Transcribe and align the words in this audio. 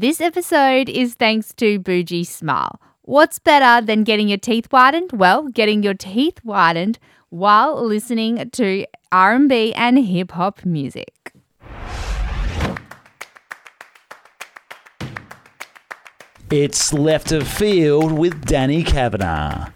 This 0.00 0.22
episode 0.22 0.88
is 0.88 1.12
thanks 1.16 1.52
to 1.56 1.78
Bougie 1.78 2.24
Smile. 2.24 2.80
What's 3.02 3.38
better 3.38 3.84
than 3.84 4.04
getting 4.04 4.26
your 4.26 4.38
teeth 4.38 4.68
whitened? 4.70 5.12
Well, 5.12 5.48
getting 5.48 5.82
your 5.82 5.92
teeth 5.92 6.38
whitened 6.38 6.98
while 7.28 7.84
listening 7.84 8.48
to 8.52 8.86
R&B 9.12 9.74
and 9.74 9.98
hip 9.98 10.30
hop 10.30 10.64
music. 10.64 11.34
It's 16.50 16.94
Left 16.94 17.30
of 17.30 17.46
Field 17.46 18.12
with 18.12 18.46
Danny 18.46 18.82
Kavanagh. 18.82 19.72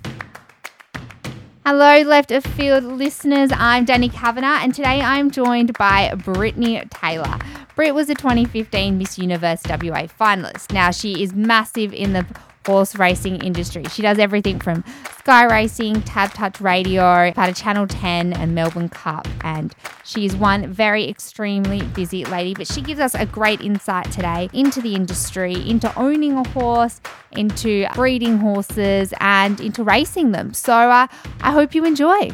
Hello, 1.66 2.00
Left 2.00 2.30
of 2.30 2.42
Field 2.42 2.84
listeners. 2.84 3.50
I'm 3.52 3.84
Danny 3.84 4.08
Kavanagh, 4.08 4.62
and 4.62 4.74
today 4.74 5.02
I'm 5.02 5.30
joined 5.30 5.76
by 5.76 6.14
Brittany 6.14 6.82
Taylor. 6.90 7.38
Britt 7.77 7.95
was 7.95 8.08
a 8.08 8.14
2015 8.14 8.96
Miss 8.96 9.18
Universe 9.18 9.61
WA 9.68 10.06
finalist. 10.18 10.72
Now, 10.72 10.90
she 10.90 11.22
is 11.22 11.34
massive 11.34 11.92
in 11.92 12.14
the 12.14 12.24
horse 12.64 12.96
racing 12.96 13.45
industry. 13.45 13.84
She 13.92 14.00
does 14.00 14.19
everything 14.19 14.59
from 14.59 14.83
Sky 15.19 15.45
Racing, 15.45 16.00
Tab 16.00 16.30
Touch 16.30 16.59
Radio, 16.59 17.30
part 17.33 17.50
of 17.50 17.55
Channel 17.55 17.86
10 17.86 18.33
and 18.33 18.55
Melbourne 18.55 18.88
Cup. 18.88 19.28
And 19.42 19.74
she 20.05 20.24
is 20.24 20.34
one 20.34 20.73
very 20.73 21.06
extremely 21.06 21.83
busy 21.83 22.24
lady, 22.24 22.55
but 22.55 22.66
she 22.66 22.80
gives 22.80 22.98
us 22.98 23.14
a 23.14 23.27
great 23.27 23.60
insight 23.60 24.11
today 24.11 24.48
into 24.55 24.80
the 24.80 24.95
industry, 24.95 25.52
into 25.69 25.95
owning 25.98 26.33
a 26.33 26.48
horse, 26.48 27.02
into 27.33 27.86
breeding 27.95 28.38
horses, 28.38 29.12
and 29.20 29.61
into 29.61 29.84
racing 29.84 30.33
them. 30.33 30.55
So 30.55 30.72
uh, 30.72 31.08
I 31.42 31.52
hope 31.52 31.74
you 31.74 31.84
enjoy. 31.84 32.30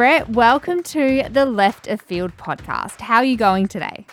Britt, 0.00 0.30
welcome 0.30 0.82
to 0.84 1.28
the 1.28 1.44
Left 1.44 1.86
of 1.86 2.00
Field 2.00 2.34
podcast. 2.38 3.02
How 3.02 3.16
are 3.16 3.24
you 3.24 3.36
going 3.36 3.68
today? 3.68 4.06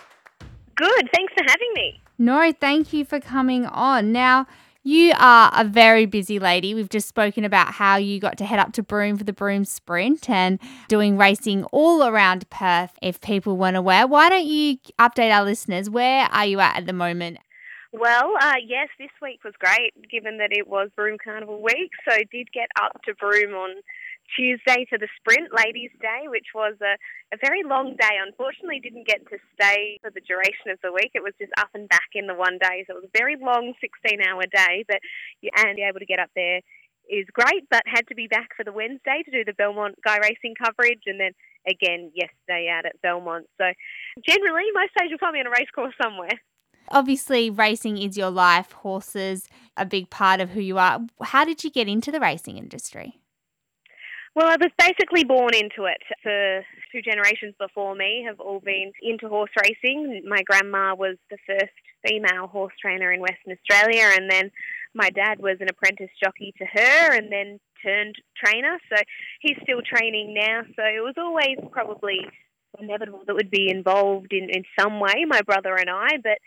Good. 0.75 1.09
Thanks 1.15 1.31
for 1.31 1.45
having 1.47 1.71
me. 1.75 2.01
No, 2.17 2.51
thank 2.51 2.91
you 2.91 3.05
for 3.05 3.21
coming 3.21 3.65
on. 3.65 4.11
Now, 4.11 4.47
you 4.83 5.13
are 5.17 5.49
a 5.55 5.63
very 5.63 6.05
busy 6.05 6.39
lady. 6.39 6.75
We've 6.75 6.89
just 6.89 7.07
spoken 7.07 7.45
about 7.45 7.67
how 7.75 7.95
you 7.95 8.19
got 8.19 8.37
to 8.39 8.45
head 8.45 8.59
up 8.59 8.73
to 8.73 8.83
Broome 8.83 9.17
for 9.17 9.23
the 9.23 9.31
Broome 9.31 9.63
Sprint 9.63 10.29
and 10.29 10.59
doing 10.89 11.15
racing 11.17 11.63
all 11.71 12.03
around 12.03 12.49
Perth, 12.49 12.91
if 13.01 13.21
people 13.21 13.55
weren't 13.55 13.77
aware. 13.77 14.05
Why 14.07 14.27
don't 14.27 14.45
you 14.45 14.79
update 14.99 15.31
our 15.31 15.45
listeners? 15.45 15.89
Where 15.89 16.25
are 16.25 16.45
you 16.45 16.59
at 16.59 16.75
at 16.75 16.85
the 16.85 16.91
moment? 16.91 17.37
Well, 17.93 18.33
uh, 18.41 18.55
yes, 18.61 18.89
this 18.99 19.07
week 19.21 19.41
was 19.45 19.53
great 19.57 19.93
given 20.11 20.37
that 20.39 20.51
it 20.51 20.67
was 20.67 20.89
Broome 20.97 21.17
Carnival 21.23 21.63
week. 21.63 21.91
So 22.05 22.13
I 22.13 22.25
did 22.29 22.51
get 22.51 22.67
up 22.77 23.01
to 23.03 23.15
Broome 23.15 23.53
on 23.53 23.69
Tuesday 24.35 24.85
for 24.89 24.97
the 24.97 25.07
sprint, 25.19 25.53
Ladies' 25.53 25.93
Day, 26.01 26.27
which 26.27 26.51
was 26.53 26.75
a, 26.81 26.97
a 27.33 27.37
very 27.39 27.63
long 27.63 27.95
day. 27.99 28.15
Unfortunately, 28.19 28.79
didn't 28.79 29.07
get 29.07 29.23
to 29.29 29.37
stay 29.55 29.99
for 30.01 30.11
the 30.11 30.21
duration 30.21 30.71
of 30.71 30.79
the 30.83 30.91
week. 30.91 31.11
It 31.13 31.23
was 31.23 31.33
just 31.39 31.51
up 31.57 31.69
and 31.73 31.87
back 31.89 32.11
in 32.13 32.27
the 32.27 32.35
one 32.35 32.57
day, 32.61 32.83
so 32.85 32.95
it 32.95 33.01
was 33.01 33.09
a 33.09 33.17
very 33.17 33.35
long 33.39 33.73
16-hour 33.79 34.43
day. 34.51 34.85
But 34.87 34.99
and 35.55 35.75
be 35.75 35.83
able 35.83 35.99
to 35.99 36.05
get 36.05 36.19
up 36.19 36.29
there 36.35 36.61
is 37.09 37.25
great, 37.31 37.63
but 37.71 37.83
had 37.85 38.07
to 38.07 38.15
be 38.15 38.27
back 38.27 38.49
for 38.55 38.63
the 38.63 38.73
Wednesday 38.73 39.23
to 39.23 39.31
do 39.31 39.43
the 39.45 39.53
Belmont 39.53 39.95
Sky 39.99 40.17
Racing 40.19 40.55
coverage, 40.61 41.03
and 41.05 41.19
then 41.19 41.31
again 41.67 42.11
yesterday 42.13 42.69
out 42.69 42.85
at 42.85 43.01
Belmont. 43.01 43.47
So 43.57 43.65
generally, 44.25 44.65
most 44.73 44.91
days 44.97 45.09
you'll 45.09 45.19
find 45.19 45.33
me 45.33 45.39
on 45.39 45.47
a 45.47 45.51
race 45.51 45.71
course 45.73 45.95
somewhere. 46.01 46.39
Obviously, 46.89 47.49
racing 47.49 47.97
is 47.97 48.17
your 48.17 48.29
life. 48.29 48.71
Horses 48.71 49.47
a 49.75 49.85
big 49.85 50.09
part 50.09 50.39
of 50.39 50.51
who 50.51 50.61
you 50.61 50.77
are. 50.77 50.99
How 51.21 51.43
did 51.45 51.63
you 51.63 51.69
get 51.69 51.87
into 51.87 52.11
the 52.11 52.19
racing 52.19 52.57
industry? 52.57 53.19
Well, 54.37 54.49
I 54.49 54.57
was 54.61 54.69
basically 54.77 55.23
born 55.23 55.55
into 55.55 55.89
it. 55.89 55.97
The 56.23 56.61
two 56.91 57.01
generations 57.01 57.55
before 57.59 57.95
me 57.95 58.23
have 58.27 58.39
all 58.39 58.59
been 58.59 58.91
into 59.01 59.27
horse 59.29 59.49
racing. 59.63 60.21
My 60.29 60.43
grandma 60.43 60.93
was 60.93 61.17
the 61.31 61.39
first 61.47 61.73
female 62.07 62.45
horse 62.45 62.75
trainer 62.79 63.11
in 63.11 63.19
Western 63.19 63.57
Australia, 63.57 64.11
and 64.13 64.29
then 64.29 64.51
my 64.93 65.09
dad 65.09 65.39
was 65.39 65.57
an 65.59 65.69
apprentice 65.71 66.11
jockey 66.23 66.53
to 66.59 66.65
her 66.65 67.17
and 67.17 67.31
then 67.31 67.59
turned 67.83 68.13
trainer. 68.37 68.77
So 68.93 69.01
he's 69.41 69.57
still 69.63 69.81
training 69.81 70.35
now. 70.35 70.61
So 70.75 70.83
it 70.85 71.01
was 71.01 71.15
always 71.17 71.57
probably 71.71 72.19
inevitable 72.77 73.23
that 73.25 73.33
would 73.33 73.49
be 73.49 73.71
involved 73.71 74.33
in, 74.33 74.51
in 74.51 74.65
some 74.79 74.99
way, 74.99 75.25
my 75.25 75.41
brother 75.41 75.73
and 75.73 75.89
I. 75.89 76.09
But 76.21 76.37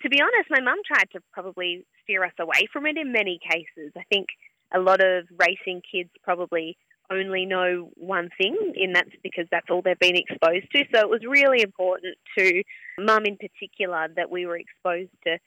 to 0.00 0.08
be 0.08 0.22
honest, 0.22 0.48
my 0.48 0.62
mum 0.62 0.78
tried 0.86 1.10
to 1.12 1.20
probably 1.34 1.84
steer 2.02 2.24
us 2.24 2.32
away 2.40 2.66
from 2.72 2.86
it 2.86 2.96
in 2.96 3.12
many 3.12 3.38
cases. 3.46 3.92
I 3.94 4.04
think 4.08 4.28
a 4.74 4.80
lot 4.80 5.04
of 5.04 5.26
racing 5.38 5.82
kids 5.92 6.08
probably 6.24 6.78
only 7.10 7.46
know 7.46 7.90
one 7.94 8.30
thing, 8.38 8.56
and 8.76 8.94
that's 8.94 9.10
because 9.22 9.46
that's 9.50 9.66
all 9.70 9.82
they've 9.82 9.98
been 9.98 10.16
exposed 10.16 10.70
to. 10.72 10.84
So 10.94 11.00
it 11.00 11.08
was 11.08 11.20
really 11.28 11.62
important 11.62 12.16
to 12.38 12.62
mum 12.98 13.24
in 13.24 13.36
particular 13.36 14.08
that 14.16 14.30
we 14.30 14.46
were 14.46 14.58
exposed 14.58 15.10
to 15.24 15.38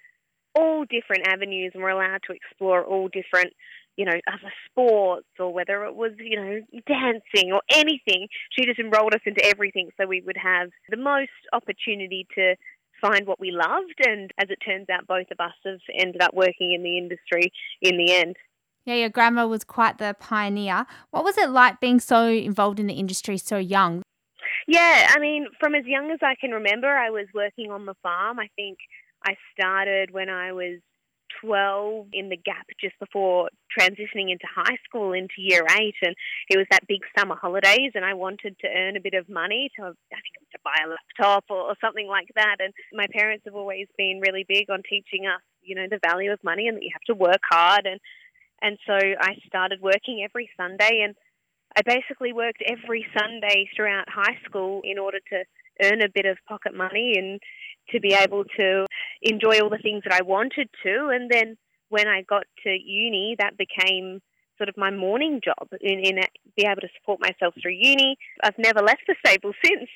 all 0.55 0.85
different 0.85 1.27
avenues 1.27 1.71
and 1.73 1.83
were 1.83 1.89
allowed 1.89 2.21
to 2.27 2.33
explore 2.33 2.83
all 2.83 3.07
different, 3.07 3.53
you 3.97 4.05
know, 4.05 4.19
other 4.27 4.51
sports 4.69 5.27
or 5.39 5.53
whether 5.53 5.85
it 5.85 5.95
was, 5.95 6.11
you 6.17 6.35
know, 6.35 6.59
dancing 6.87 7.51
or 7.51 7.61
anything. 7.71 8.27
She 8.51 8.65
just 8.65 8.79
enrolled 8.79 9.13
us 9.13 9.21
into 9.25 9.45
everything 9.45 9.89
so 9.97 10.07
we 10.07 10.21
would 10.21 10.37
have 10.37 10.69
the 10.89 10.97
most 10.97 11.29
opportunity 11.53 12.27
to 12.35 12.55
find 13.01 13.27
what 13.27 13.39
we 13.39 13.51
loved. 13.51 13.95
And 14.05 14.31
as 14.37 14.49
it 14.49 14.59
turns 14.65 14.89
out, 14.89 15.07
both 15.07 15.31
of 15.31 15.39
us 15.39 15.53
have 15.65 15.79
ended 15.97 16.21
up 16.21 16.33
working 16.33 16.73
in 16.73 16.83
the 16.83 16.97
industry 16.97 17.51
in 17.81 17.97
the 17.97 18.13
end. 18.13 18.35
Yeah, 18.89 18.95
your 18.95 19.09
grandma 19.09 19.45
was 19.45 19.63
quite 19.63 19.99
the 19.99 20.15
pioneer. 20.19 20.87
What 21.11 21.23
was 21.23 21.37
it 21.37 21.51
like 21.51 21.79
being 21.79 21.99
so 21.99 22.25
involved 22.25 22.79
in 22.79 22.87
the 22.87 22.95
industry 22.95 23.37
so 23.37 23.59
young? 23.59 24.01
Yeah, 24.67 25.11
I 25.11 25.19
mean, 25.19 25.45
from 25.59 25.75
as 25.75 25.85
young 25.85 26.09
as 26.09 26.17
I 26.23 26.33
can 26.41 26.49
remember, 26.49 26.87
I 26.87 27.11
was 27.11 27.27
working 27.35 27.69
on 27.69 27.85
the 27.85 27.93
farm. 28.01 28.39
I 28.39 28.49
think 28.55 28.79
I 29.23 29.35
started 29.53 30.09
when 30.09 30.27
I 30.27 30.53
was 30.53 30.79
12 31.39 32.07
in 32.13 32.29
the 32.29 32.37
gap 32.37 32.65
just 32.81 32.97
before 32.99 33.49
transitioning 33.69 34.31
into 34.31 34.47
high 34.51 34.77
school 34.83 35.13
into 35.13 35.35
year 35.37 35.63
eight 35.79 35.93
and 36.01 36.15
it 36.49 36.57
was 36.57 36.65
that 36.71 36.87
big 36.87 37.01
summer 37.15 37.35
holidays 37.35 37.91
and 37.93 38.03
I 38.03 38.15
wanted 38.15 38.57
to 38.61 38.67
earn 38.67 38.97
a 38.97 38.99
bit 38.99 39.13
of 39.13 39.29
money 39.29 39.69
to 39.77 39.83
I 39.83 40.17
think 40.17 40.33
it 40.33 40.41
was 40.41 40.49
to 40.53 40.59
buy 40.63 40.75
a 40.83 40.89
laptop 40.89 41.45
or, 41.51 41.69
or 41.69 41.75
something 41.79 42.07
like 42.07 42.29
that 42.35 42.55
and 42.59 42.73
my 42.93 43.05
parents 43.13 43.43
have 43.45 43.53
always 43.53 43.85
been 43.95 44.21
really 44.25 44.43
big 44.49 44.71
on 44.71 44.81
teaching 44.89 45.27
us 45.27 45.39
you 45.61 45.75
know 45.75 45.85
the 45.87 45.99
value 46.03 46.31
of 46.31 46.43
money 46.43 46.67
and 46.67 46.77
that 46.77 46.83
you 46.83 46.89
have 46.91 47.05
to 47.05 47.13
work 47.13 47.41
hard 47.49 47.85
and 47.85 47.99
and 48.61 48.77
so 48.85 48.93
I 48.93 49.35
started 49.47 49.81
working 49.81 50.21
every 50.23 50.49
Sunday 50.57 51.01
and 51.03 51.15
I 51.75 51.81
basically 51.83 52.33
worked 52.33 52.63
every 52.65 53.05
Sunday 53.17 53.69
throughout 53.75 54.09
high 54.09 54.37
school 54.45 54.81
in 54.83 54.97
order 54.97 55.19
to 55.29 55.43
earn 55.83 56.01
a 56.01 56.09
bit 56.09 56.25
of 56.25 56.37
pocket 56.47 56.75
money 56.75 57.13
and 57.15 57.39
to 57.91 57.99
be 57.99 58.13
able 58.13 58.43
to 58.57 58.85
enjoy 59.21 59.59
all 59.61 59.69
the 59.69 59.77
things 59.77 60.03
that 60.03 60.13
I 60.13 60.23
wanted 60.23 60.69
to. 60.83 61.09
And 61.13 61.29
then 61.29 61.57
when 61.89 62.07
I 62.07 62.21
got 62.23 62.43
to 62.63 62.69
uni, 62.69 63.35
that 63.39 63.57
became 63.57 64.21
sort 64.57 64.69
of 64.69 64.77
my 64.77 64.91
morning 64.91 65.41
job 65.43 65.69
in, 65.79 65.99
in 65.99 66.19
be 66.55 66.65
able 66.65 66.81
to 66.81 66.89
support 66.99 67.19
myself 67.21 67.53
through 67.61 67.71
uni. 67.71 68.17
I've 68.43 68.57
never 68.57 68.81
left 68.81 69.03
the 69.07 69.15
stable 69.25 69.53
since. 69.63 69.89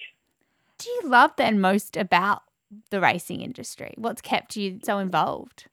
Do 0.77 0.89
you 0.89 1.01
love 1.05 1.31
then 1.37 1.59
most 1.59 1.97
about 1.97 2.43
the 2.89 2.99
racing 2.99 3.41
industry? 3.41 3.93
What's 3.97 4.21
kept 4.21 4.55
you 4.55 4.79
so 4.83 4.99
involved? 4.99 5.67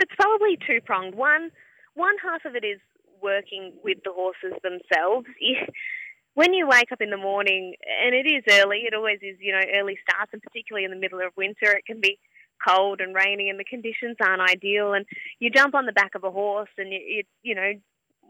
It's 0.00 0.12
probably 0.18 0.58
two 0.66 0.80
pronged. 0.84 1.14
One, 1.14 1.50
one 1.96 2.14
half 2.22 2.44
of 2.44 2.54
it 2.54 2.64
is 2.64 2.78
working 3.20 3.72
with 3.82 3.98
the 4.04 4.12
horses 4.12 4.54
themselves. 4.62 5.26
when 6.34 6.52
you 6.52 6.68
wake 6.68 6.92
up 6.92 7.00
in 7.00 7.10
the 7.10 7.16
morning, 7.16 7.74
and 8.04 8.14
it 8.14 8.28
is 8.28 8.44
early, 8.60 8.84
it 8.84 8.94
always 8.94 9.18
is, 9.22 9.36
you 9.40 9.52
know, 9.52 9.60
early 9.74 9.98
starts, 10.08 10.32
and 10.32 10.42
particularly 10.42 10.84
in 10.84 10.90
the 10.90 11.00
middle 11.00 11.18
of 11.18 11.32
winter, 11.36 11.72
it 11.72 11.86
can 11.86 12.00
be 12.00 12.18
cold 12.66 13.00
and 13.00 13.14
rainy, 13.14 13.48
and 13.48 13.58
the 13.58 13.64
conditions 13.64 14.16
aren't 14.20 14.42
ideal. 14.42 14.92
And 14.92 15.06
you 15.40 15.50
jump 15.50 15.74
on 15.74 15.86
the 15.86 15.92
back 15.92 16.14
of 16.14 16.24
a 16.24 16.30
horse, 16.30 16.70
and 16.78 16.92
you, 16.92 17.00
you, 17.00 17.22
you 17.42 17.54
know, 17.54 17.72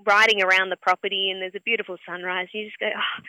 riding 0.06 0.42
around 0.42 0.70
the 0.70 0.76
property, 0.76 1.30
and 1.30 1.42
there's 1.42 1.56
a 1.56 1.60
beautiful 1.60 1.96
sunrise. 2.08 2.48
You 2.52 2.66
just 2.66 2.78
go, 2.78 2.86
oh, 2.86 3.22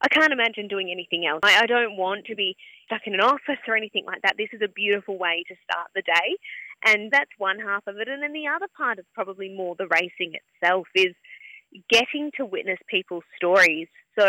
I 0.00 0.08
can't 0.08 0.32
imagine 0.32 0.68
doing 0.68 0.90
anything 0.90 1.26
else. 1.26 1.40
I, 1.42 1.62
I 1.62 1.66
don't 1.66 1.96
want 1.96 2.26
to 2.26 2.34
be 2.34 2.56
stuck 2.86 3.02
in 3.06 3.14
an 3.14 3.20
office 3.20 3.60
or 3.68 3.76
anything 3.76 4.04
like 4.06 4.22
that. 4.22 4.36
This 4.36 4.50
is 4.52 4.60
a 4.62 4.68
beautiful 4.68 5.18
way 5.18 5.44
to 5.48 5.54
start 5.64 5.88
the 5.94 6.02
day. 6.02 6.36
And 6.84 7.10
that's 7.10 7.30
one 7.38 7.58
half 7.58 7.86
of 7.86 7.96
it. 7.98 8.08
And 8.08 8.22
then 8.22 8.32
the 8.32 8.46
other 8.48 8.66
part 8.76 8.98
is 8.98 9.04
probably 9.14 9.48
more 9.48 9.74
the 9.76 9.86
racing 9.86 10.34
itself 10.34 10.86
is 10.94 11.14
getting 11.90 12.30
to 12.36 12.44
witness 12.44 12.78
people's 12.88 13.24
stories. 13.36 13.88
So 14.18 14.26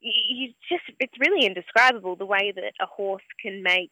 you 0.00 0.52
just, 0.68 0.84
it's 1.00 1.12
really 1.18 1.46
indescribable 1.46 2.16
the 2.16 2.26
way 2.26 2.52
that 2.54 2.72
a 2.80 2.86
horse 2.86 3.22
can 3.40 3.62
make 3.62 3.90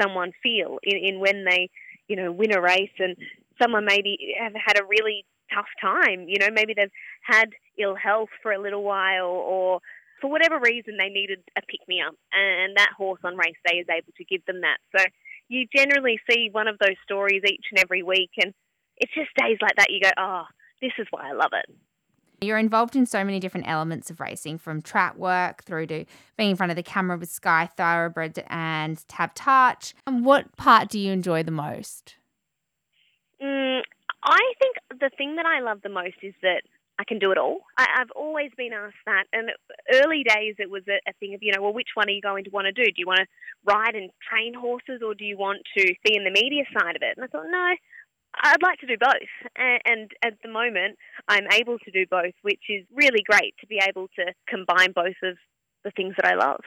someone 0.00 0.32
feel 0.42 0.78
in, 0.82 0.96
in 0.96 1.20
when 1.20 1.44
they, 1.44 1.70
you 2.08 2.16
know, 2.16 2.32
win 2.32 2.52
a 2.52 2.60
race 2.60 2.90
and 2.98 3.16
someone 3.60 3.84
maybe 3.84 4.34
have 4.40 4.52
had 4.54 4.78
a 4.78 4.84
really 4.84 5.24
tough 5.52 5.66
time. 5.80 6.26
You 6.28 6.38
know, 6.38 6.48
maybe 6.52 6.74
they've 6.76 6.90
had 7.22 7.50
ill 7.78 7.94
health 7.94 8.30
for 8.42 8.52
a 8.52 8.60
little 8.60 8.82
while 8.82 9.26
or 9.26 9.80
for 10.20 10.30
whatever 10.30 10.58
reason 10.60 10.96
they 10.98 11.08
needed 11.08 11.40
a 11.56 11.62
pick 11.62 11.80
me 11.88 12.00
up 12.06 12.14
and 12.32 12.76
that 12.76 12.90
horse 12.96 13.20
on 13.24 13.36
race 13.36 13.56
day 13.66 13.78
is 13.78 13.86
able 13.90 14.12
to 14.16 14.24
give 14.24 14.44
them 14.46 14.60
that. 14.60 14.78
So 14.96 15.04
you 15.50 15.66
generally 15.76 16.18
see 16.30 16.48
one 16.50 16.68
of 16.68 16.78
those 16.78 16.96
stories 17.02 17.42
each 17.44 17.66
and 17.72 17.80
every 17.80 18.04
week, 18.04 18.30
and 18.42 18.54
it's 18.96 19.12
just 19.12 19.30
days 19.36 19.58
like 19.60 19.74
that 19.76 19.90
you 19.90 20.00
go, 20.00 20.10
oh, 20.16 20.44
this 20.80 20.92
is 20.96 21.08
why 21.10 21.28
I 21.28 21.32
love 21.32 21.50
it. 21.52 21.66
You're 22.40 22.56
involved 22.56 22.96
in 22.96 23.04
so 23.04 23.22
many 23.24 23.40
different 23.40 23.68
elements 23.68 24.10
of 24.10 24.20
racing, 24.20 24.58
from 24.58 24.80
track 24.80 25.16
work 25.16 25.64
through 25.64 25.88
to 25.88 26.04
being 26.38 26.50
in 26.50 26.56
front 26.56 26.70
of 26.70 26.76
the 26.76 26.82
camera 26.84 27.18
with 27.18 27.30
Sky 27.30 27.68
Thoroughbred 27.76 28.42
and 28.48 29.06
Tab 29.08 29.34
Touch. 29.34 29.92
And 30.06 30.24
what 30.24 30.56
part 30.56 30.88
do 30.88 30.98
you 30.98 31.12
enjoy 31.12 31.42
the 31.42 31.50
most? 31.50 32.14
Mm, 33.42 33.82
I 34.22 34.52
think 34.58 34.76
the 35.00 35.10
thing 35.18 35.36
that 35.36 35.46
I 35.46 35.60
love 35.60 35.82
the 35.82 35.88
most 35.90 36.16
is 36.22 36.34
that 36.42 36.62
I 37.00 37.04
can 37.04 37.18
do 37.18 37.32
it 37.32 37.38
all. 37.38 37.60
I, 37.78 37.86
I've 37.98 38.10
always 38.14 38.50
been 38.58 38.74
asked 38.74 39.00
that, 39.06 39.24
and 39.32 39.48
early 40.04 40.22
days 40.22 40.56
it 40.58 40.68
was 40.68 40.82
a, 40.86 41.00
a 41.08 41.14
thing 41.14 41.32
of 41.32 41.42
you 41.42 41.50
know, 41.52 41.62
well, 41.62 41.72
which 41.72 41.94
one 41.94 42.08
are 42.08 42.12
you 42.12 42.20
going 42.20 42.44
to 42.44 42.50
want 42.50 42.66
to 42.66 42.72
do? 42.72 42.84
Do 42.84 42.98
you 43.00 43.06
want 43.06 43.20
to 43.20 43.26
ride 43.64 43.94
and 43.94 44.10
train 44.28 44.52
horses, 44.52 45.00
or 45.02 45.14
do 45.14 45.24
you 45.24 45.38
want 45.38 45.62
to 45.78 45.94
be 46.04 46.14
in 46.14 46.24
the 46.24 46.30
media 46.30 46.64
side 46.78 46.96
of 46.96 47.02
it? 47.02 47.16
And 47.16 47.24
I 47.24 47.28
thought, 47.28 47.48
no, 47.48 47.74
I'd 48.42 48.62
like 48.62 48.80
to 48.80 48.86
do 48.86 48.98
both. 49.00 49.32
And, 49.56 49.80
and 49.86 50.10
at 50.22 50.34
the 50.42 50.50
moment, 50.50 50.98
I'm 51.26 51.46
able 51.54 51.78
to 51.78 51.90
do 51.90 52.04
both, 52.10 52.34
which 52.42 52.68
is 52.68 52.84
really 52.92 53.24
great 53.24 53.54
to 53.60 53.66
be 53.66 53.80
able 53.80 54.08
to 54.16 54.34
combine 54.46 54.92
both 54.92 55.16
of 55.24 55.38
the 55.84 55.90
things 55.92 56.14
that 56.20 56.26
I 56.26 56.34
love. 56.34 56.60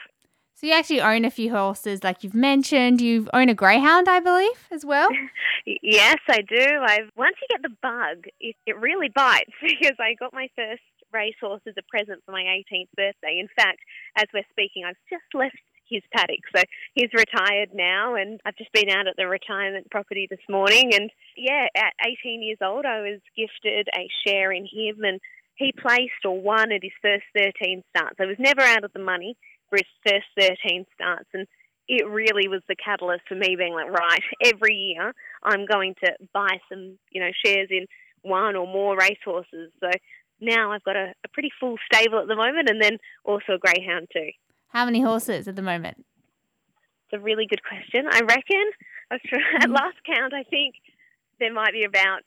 So 0.55 0.67
you 0.67 0.73
actually 0.73 1.01
own 1.01 1.25
a 1.25 1.31
few 1.31 1.51
horses, 1.51 2.03
like 2.03 2.23
you've 2.23 2.35
mentioned. 2.35 3.01
You 3.01 3.27
own 3.33 3.49
a 3.49 3.55
greyhound, 3.55 4.07
I 4.07 4.19
believe, 4.19 4.67
as 4.71 4.85
well. 4.85 5.09
yes, 5.65 6.17
I 6.29 6.41
do. 6.41 6.65
I've 6.81 7.09
once 7.17 7.35
you 7.41 7.47
get 7.49 7.61
the 7.63 7.75
bug, 7.81 8.25
it, 8.39 8.55
it 8.65 8.77
really 8.77 9.09
bites 9.09 9.51
because 9.61 9.97
I 9.99 10.13
got 10.19 10.33
my 10.33 10.47
first 10.55 10.81
racehorse 11.11 11.61
as 11.67 11.75
a 11.77 11.83
present 11.89 12.21
for 12.25 12.31
my 12.31 12.41
18th 12.41 12.89
birthday. 12.95 13.39
In 13.39 13.47
fact, 13.55 13.79
as 14.17 14.25
we're 14.33 14.45
speaking, 14.51 14.83
I've 14.85 14.97
just 15.09 15.25
left 15.33 15.57
his 15.89 16.01
paddock. 16.15 16.41
So 16.55 16.63
he's 16.95 17.13
retired 17.13 17.69
now, 17.73 18.15
and 18.15 18.39
I've 18.45 18.57
just 18.57 18.71
been 18.73 18.89
out 18.89 19.07
at 19.07 19.15
the 19.17 19.27
retirement 19.27 19.89
property 19.91 20.27
this 20.29 20.43
morning. 20.49 20.93
And 20.93 21.09
yeah, 21.37 21.67
at 21.75 21.93
18 22.23 22.41
years 22.41 22.57
old, 22.61 22.85
I 22.85 23.01
was 23.01 23.19
gifted 23.35 23.87
a 23.95 24.09
share 24.25 24.51
in 24.51 24.63
him, 24.63 25.03
and 25.03 25.19
he 25.55 25.71
placed 25.71 26.25
or 26.25 26.39
won 26.39 26.71
at 26.71 26.83
his 26.83 26.91
first 27.01 27.25
13 27.37 27.83
starts. 27.95 28.15
I 28.19 28.25
was 28.25 28.37
never 28.39 28.61
out 28.61 28.83
of 28.83 28.93
the 28.93 28.99
money 28.99 29.37
first 30.05 30.25
13 30.37 30.85
starts, 30.95 31.29
and 31.33 31.47
it 31.87 32.07
really 32.07 32.47
was 32.47 32.61
the 32.67 32.75
catalyst 32.75 33.23
for 33.27 33.35
me 33.35 33.55
being 33.57 33.73
like, 33.73 33.89
right, 33.89 34.21
every 34.41 34.75
year 34.75 35.13
I'm 35.43 35.65
going 35.65 35.95
to 36.03 36.13
buy 36.33 36.59
some, 36.69 36.97
you 37.11 37.21
know, 37.21 37.31
shares 37.45 37.67
in 37.69 37.87
one 38.21 38.55
or 38.55 38.65
more 38.65 38.97
racehorses. 38.97 39.71
So 39.79 39.89
now 40.39 40.71
I've 40.71 40.83
got 40.83 40.95
a, 40.95 41.13
a 41.23 41.27
pretty 41.33 41.51
full 41.59 41.75
stable 41.91 42.19
at 42.19 42.27
the 42.27 42.35
moment, 42.35 42.69
and 42.69 42.81
then 42.81 42.97
also 43.25 43.53
a 43.53 43.57
greyhound 43.57 44.07
too. 44.13 44.29
How 44.69 44.85
many 44.85 45.01
horses 45.01 45.47
at 45.47 45.55
the 45.55 45.61
moment? 45.61 46.05
It's 47.05 47.19
a 47.19 47.23
really 47.23 47.45
good 47.45 47.63
question. 47.63 48.07
I 48.09 48.21
reckon, 48.21 48.71
at 49.11 49.21
mm-hmm. 49.21 49.71
last 49.71 49.97
count, 50.05 50.33
I 50.33 50.43
think 50.43 50.75
there 51.39 51.53
might 51.53 51.73
be 51.73 51.83
about 51.83 52.21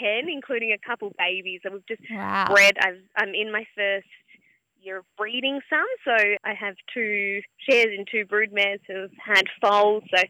10, 0.00 0.28
including 0.28 0.72
a 0.72 0.78
couple 0.78 1.12
babies. 1.18 1.60
that 1.62 1.72
we've 1.72 1.86
just 1.86 2.02
wow. 2.10 2.46
bred. 2.50 2.76
i 2.80 3.22
am 3.22 3.34
in 3.34 3.52
my 3.52 3.66
first 3.76 4.06
year 4.82 4.98
of 4.98 5.04
breeding 5.16 5.60
some, 5.70 5.86
so 6.04 6.12
I 6.44 6.54
have 6.54 6.74
two 6.92 7.40
shares 7.68 7.88
in 7.96 8.04
two 8.10 8.24
broodmares 8.26 8.80
who've 8.86 9.10
had 9.22 9.44
foals, 9.60 10.04
so 10.14 10.22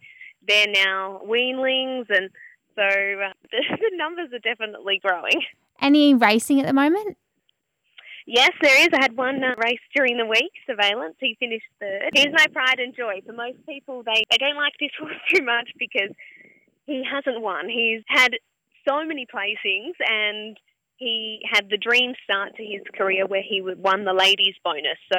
they're 0.46 0.68
now 0.68 1.20
weanlings, 1.26 2.06
and 2.08 2.30
so 2.74 2.82
uh, 2.82 3.32
the, 3.50 3.62
the 3.70 3.90
numbers 3.96 4.30
are 4.32 4.38
definitely 4.38 5.00
growing. 5.02 5.42
Any 5.80 6.14
racing 6.14 6.60
at 6.60 6.66
the 6.66 6.72
moment? 6.72 7.16
Yes, 8.26 8.50
there 8.62 8.80
is. 8.82 8.88
I 8.92 9.02
had 9.02 9.16
one 9.16 9.42
uh, 9.42 9.54
race 9.64 9.80
during 9.96 10.16
the 10.16 10.26
week, 10.26 10.52
Surveillance. 10.66 11.16
He 11.18 11.36
finished 11.40 11.66
third. 11.80 12.10
He's 12.14 12.32
my 12.32 12.46
pride 12.52 12.78
and 12.78 12.94
joy. 12.94 13.20
For 13.26 13.32
most 13.32 13.58
people, 13.68 14.04
they, 14.04 14.22
they 14.30 14.36
don't 14.38 14.56
like 14.56 14.74
this 14.78 14.90
horse 14.98 15.16
too 15.34 15.44
much 15.44 15.70
because 15.78 16.10
he 16.86 17.02
hasn't 17.04 17.40
won. 17.40 17.68
He's 17.68 18.02
had 18.06 18.30
so 18.88 19.04
many 19.04 19.26
placings 19.26 19.94
and 20.08 20.56
he 21.02 21.42
had 21.50 21.68
the 21.68 21.76
dream 21.76 22.14
start 22.22 22.54
to 22.56 22.64
his 22.64 22.82
career 22.94 23.26
where 23.26 23.42
he 23.42 23.60
won 23.60 24.04
the 24.04 24.14
ladies 24.14 24.54
bonus. 24.62 24.98
So 25.12 25.18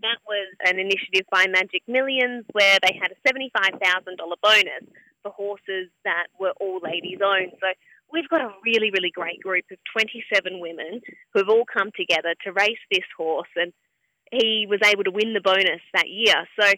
that 0.00 0.18
was 0.26 0.48
an 0.64 0.78
initiative 0.78 1.28
by 1.30 1.46
Magic 1.46 1.82
Millions 1.86 2.46
where 2.52 2.78
they 2.80 2.96
had 2.96 3.12
a 3.12 3.20
$75,000 3.28 4.16
bonus 4.16 4.84
for 5.22 5.32
horses 5.32 5.90
that 6.04 6.28
were 6.40 6.54
all 6.60 6.80
ladies 6.82 7.18
owned. 7.22 7.52
So 7.60 7.68
we've 8.12 8.28
got 8.28 8.40
a 8.40 8.54
really, 8.64 8.90
really 8.90 9.10
great 9.12 9.40
group 9.40 9.64
of 9.70 9.78
27 9.92 10.60
women 10.60 11.00
who 11.32 11.38
have 11.40 11.48
all 11.48 11.64
come 11.66 11.90
together 11.94 12.34
to 12.44 12.52
race 12.52 12.80
this 12.90 13.06
horse, 13.16 13.52
and 13.56 13.72
he 14.32 14.66
was 14.68 14.80
able 14.84 15.04
to 15.04 15.10
win 15.10 15.34
the 15.34 15.44
bonus 15.44 15.82
that 15.92 16.08
year. 16.08 16.36
So 16.58 16.72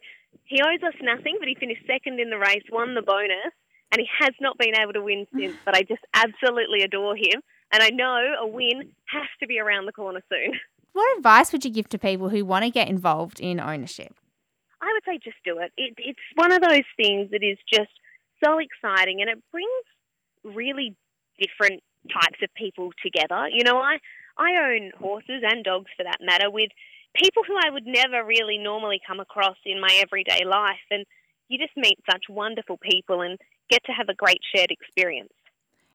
he 0.44 0.62
owes 0.62 0.82
us 0.82 0.99
nothing, 1.03 1.37
but 1.38 1.49
he 1.49 1.55
finished 1.55 1.87
second 1.87 2.20
in 2.20 2.31
the 2.31 2.38
race, 2.38 2.64
won 2.73 2.94
the 2.94 3.03
bonus, 3.03 3.55
and 3.93 4.00
he 4.00 4.08
has 4.19 4.35
not 4.41 4.58
been 4.58 4.75
able 4.81 4.94
to 4.94 5.03
win 5.03 5.26
since. 5.37 5.56
But 5.64 5.76
I 5.76 5.82
just 5.82 6.03
absolutely 6.14 6.82
adore 6.82 7.17
him, 7.17 7.43
and 7.72 7.82
I 7.82 7.90
know 7.90 8.34
a 8.40 8.46
win 8.46 8.90
has 9.06 9.28
to 9.40 9.46
be 9.46 9.58
around 9.58 9.87
the 9.87 9.93
corner 9.93 10.22
soon. 10.28 10.58
What 10.93 11.17
advice 11.19 11.52
would 11.52 11.64
you 11.64 11.70
give 11.70 11.88
to 11.90 11.99
people 11.99 12.31
who 12.31 12.44
want 12.44 12.64
to 12.64 12.70
get 12.70 12.88
involved 12.88 13.38
in 13.38 13.61
ownership? 13.61 14.12
I 14.82 14.90
would 14.93 15.05
say 15.06 15.20
just 15.22 15.37
do 15.44 15.58
it. 15.61 15.70
it 15.76 15.94
it's 15.99 16.19
one 16.34 16.50
of 16.50 16.61
those 16.61 16.82
things 16.96 17.31
that 17.31 17.44
is 17.44 17.58
just 17.72 17.93
so 18.44 18.58
exciting, 18.58 19.20
and 19.20 19.31
it 19.31 19.38
brings 19.52 19.87
really 20.43 20.96
different 21.38 21.84
types 22.12 22.43
of 22.43 22.49
people 22.56 22.90
together. 23.05 23.49
You 23.52 23.62
know, 23.62 23.78
I 23.78 23.99
I 24.37 24.50
own 24.67 24.90
horses 24.99 25.44
and 25.44 25.62
dogs 25.62 25.90
for 25.96 26.02
that 26.02 26.19
matter 26.20 26.50
with 26.50 26.70
people 27.14 27.43
who 27.46 27.55
I 27.55 27.70
would 27.70 27.87
never 27.87 28.25
really 28.25 28.58
normally 28.58 29.00
come 29.06 29.20
across 29.20 29.56
in 29.64 29.81
my 29.81 30.00
everyday 30.02 30.44
life 30.44 30.87
and 30.90 31.05
you 31.49 31.58
just 31.58 31.76
meet 31.76 31.99
such 32.08 32.25
wonderful 32.28 32.78
people 32.78 33.20
and 33.20 33.38
get 33.69 33.82
to 33.84 33.93
have 33.93 34.08
a 34.08 34.14
great 34.14 34.40
shared 34.55 34.70
experience. 34.70 35.32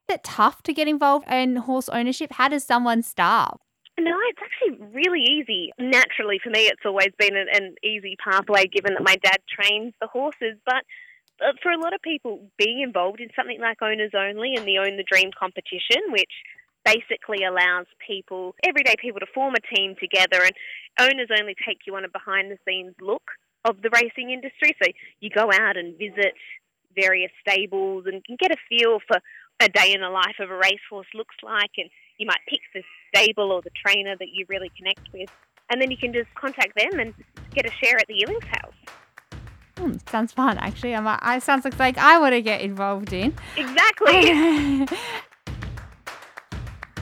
It 0.07 0.23
tough 0.23 0.61
to 0.63 0.73
get 0.73 0.87
involved 0.87 1.27
in 1.29 1.55
horse 1.55 1.89
ownership? 1.89 2.33
How 2.33 2.47
does 2.47 2.63
someone 2.63 3.01
start? 3.01 3.59
No, 3.97 4.15
it's 4.29 4.39
actually 4.43 4.85
really 4.93 5.23
easy. 5.23 5.71
Naturally, 5.79 6.39
for 6.43 6.49
me, 6.49 6.67
it's 6.67 6.85
always 6.85 7.09
been 7.17 7.35
an, 7.35 7.47
an 7.53 7.75
easy 7.83 8.17
pathway 8.23 8.67
given 8.67 8.93
that 8.93 9.03
my 9.03 9.15
dad 9.23 9.37
trains 9.49 9.93
the 10.01 10.07
horses. 10.07 10.57
But 10.65 10.83
for 11.63 11.71
a 11.71 11.79
lot 11.79 11.93
of 11.93 12.01
people, 12.01 12.51
being 12.57 12.81
involved 12.81 13.19
in 13.19 13.29
something 13.35 13.59
like 13.59 13.81
Owners 13.81 14.11
Only 14.13 14.55
and 14.55 14.67
the 14.67 14.77
Own 14.77 14.97
the 14.97 15.05
Dream 15.09 15.31
competition, 15.37 16.11
which 16.11 16.31
basically 16.83 17.43
allows 17.43 17.87
people, 18.05 18.53
everyday 18.63 18.95
people, 19.01 19.19
to 19.19 19.25
form 19.33 19.55
a 19.55 19.75
team 19.75 19.95
together, 19.99 20.43
and 20.43 20.53
Owners 20.99 21.29
Only 21.39 21.55
take 21.65 21.79
you 21.87 21.95
on 21.95 22.05
a 22.05 22.09
behind 22.09 22.51
the 22.51 22.59
scenes 22.67 22.93
look 23.01 23.23
of 23.63 23.81
the 23.81 23.89
racing 23.89 24.29
industry. 24.29 24.75
So 24.81 24.91
you 25.19 25.29
go 25.29 25.49
out 25.51 25.77
and 25.77 25.97
visit 25.97 26.33
various 26.95 27.31
stables 27.41 28.05
and 28.07 28.23
can 28.23 28.37
get 28.39 28.51
a 28.51 28.57
feel 28.69 28.99
for 29.07 29.17
a 29.61 29.69
day 29.69 29.93
in 29.93 30.01
the 30.01 30.09
life 30.09 30.35
of 30.39 30.51
a 30.51 30.55
racehorse 30.55 31.07
looks 31.13 31.35
like, 31.43 31.71
and 31.77 31.89
you 32.17 32.25
might 32.25 32.39
pick 32.47 32.59
the 32.73 32.83
stable 33.13 33.51
or 33.51 33.61
the 33.61 33.71
trainer 33.85 34.15
that 34.17 34.29
you 34.33 34.45
really 34.49 34.71
connect 34.77 35.01
with, 35.13 35.29
and 35.69 35.81
then 35.81 35.91
you 35.91 35.97
can 35.97 36.13
just 36.13 36.33
contact 36.35 36.73
them 36.77 36.99
and 36.99 37.13
get 37.53 37.65
a 37.65 37.71
share 37.71 37.97
at 37.97 38.07
the 38.07 38.15
Ewing's 38.15 38.43
house. 38.45 38.73
Hmm, 39.77 39.93
sounds 40.09 40.31
fun, 40.31 40.57
actually. 40.57 40.95
I'm, 40.95 41.05
I 41.07 41.39
sounds 41.39 41.65
like, 41.65 41.77
like 41.79 41.97
I 41.97 42.19
want 42.19 42.33
to 42.33 42.41
get 42.41 42.61
involved 42.61 43.13
in. 43.13 43.33
Exactly. 43.57 44.85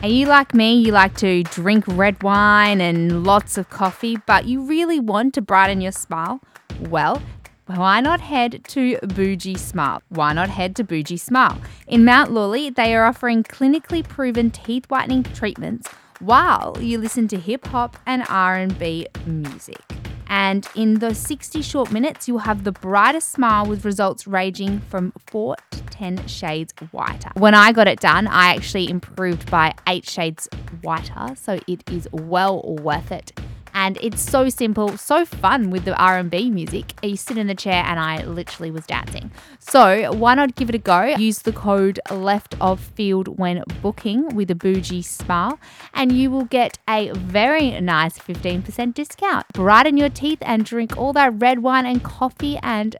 Are 0.03 0.09
you 0.09 0.25
like 0.25 0.53
me? 0.53 0.73
You 0.73 0.91
like 0.91 1.15
to 1.17 1.43
drink 1.43 1.85
red 1.87 2.21
wine 2.23 2.81
and 2.81 3.23
lots 3.23 3.57
of 3.57 3.69
coffee, 3.69 4.17
but 4.25 4.45
you 4.45 4.61
really 4.61 4.99
want 4.99 5.33
to 5.35 5.41
brighten 5.41 5.79
your 5.79 5.93
smile? 5.93 6.41
Well, 6.89 7.21
why 7.65 8.01
not 8.01 8.19
head 8.19 8.63
to 8.65 8.97
Bougie 8.99 9.55
Smile? 9.55 10.01
Why 10.09 10.33
not 10.33 10.49
head 10.49 10.75
to 10.75 10.83
Bougie 10.83 11.17
Smile? 11.17 11.61
In 11.87 12.03
Mount 12.03 12.31
Lawley, 12.31 12.69
they 12.69 12.93
are 12.93 13.05
offering 13.05 13.43
clinically 13.43 14.05
proven 14.05 14.51
teeth 14.51 14.85
whitening 14.89 15.23
treatments 15.23 15.87
while 16.19 16.77
you 16.79 16.97
listen 16.97 17.27
to 17.29 17.37
hip 17.37 17.65
hop 17.67 17.97
and 18.05 18.25
R&B 18.27 19.07
music. 19.25 19.81
And 20.27 20.67
in 20.75 20.95
those 20.95 21.17
60 21.19 21.61
short 21.61 21.91
minutes, 21.91 22.27
you'll 22.27 22.39
have 22.39 22.63
the 22.65 22.71
brightest 22.71 23.31
smile 23.31 23.65
with 23.65 23.85
results 23.85 24.27
ranging 24.27 24.79
from 24.81 25.13
4 25.27 25.55
to 25.71 25.81
10 25.83 26.27
shades 26.27 26.73
whiter. 26.91 27.29
When 27.35 27.53
I 27.53 27.71
got 27.71 27.87
it 27.87 27.99
done, 27.99 28.27
I 28.27 28.55
actually 28.55 28.89
improved 28.89 29.49
by 29.49 29.73
8 29.87 30.05
shades 30.09 30.49
whiter, 30.81 31.35
so 31.35 31.59
it 31.67 31.89
is 31.89 32.09
well 32.11 32.61
worth 32.81 33.11
it 33.11 33.31
and 33.73 33.97
it's 34.01 34.21
so 34.21 34.49
simple, 34.49 34.97
so 34.97 35.25
fun 35.25 35.69
with 35.69 35.85
the 35.85 35.95
R&B 35.95 36.49
music. 36.51 36.93
You 37.03 37.15
sit 37.15 37.37
in 37.37 37.47
the 37.47 37.55
chair 37.55 37.83
and 37.85 37.99
I 37.99 38.23
literally 38.23 38.71
was 38.71 38.85
dancing. 38.85 39.31
So 39.59 40.13
why 40.13 40.35
not 40.35 40.55
give 40.55 40.69
it 40.69 40.75
a 40.75 40.79
go? 40.79 41.15
Use 41.17 41.39
the 41.39 41.51
code 41.51 41.99
left 42.11 42.55
of 42.61 42.79
field 42.79 43.39
when 43.39 43.63
booking 43.81 44.35
with 44.35 44.51
a 44.51 44.55
bougie 44.55 45.01
smile 45.01 45.59
and 45.93 46.11
you 46.11 46.29
will 46.29 46.45
get 46.45 46.77
a 46.87 47.11
very 47.11 47.79
nice 47.81 48.17
15% 48.19 48.93
discount. 48.93 49.45
Brighten 49.53 49.97
your 49.97 50.09
teeth 50.09 50.39
and 50.41 50.65
drink 50.65 50.97
all 50.97 51.13
that 51.13 51.33
red 51.41 51.59
wine 51.59 51.85
and 51.85 52.03
coffee 52.03 52.57
and 52.61 52.95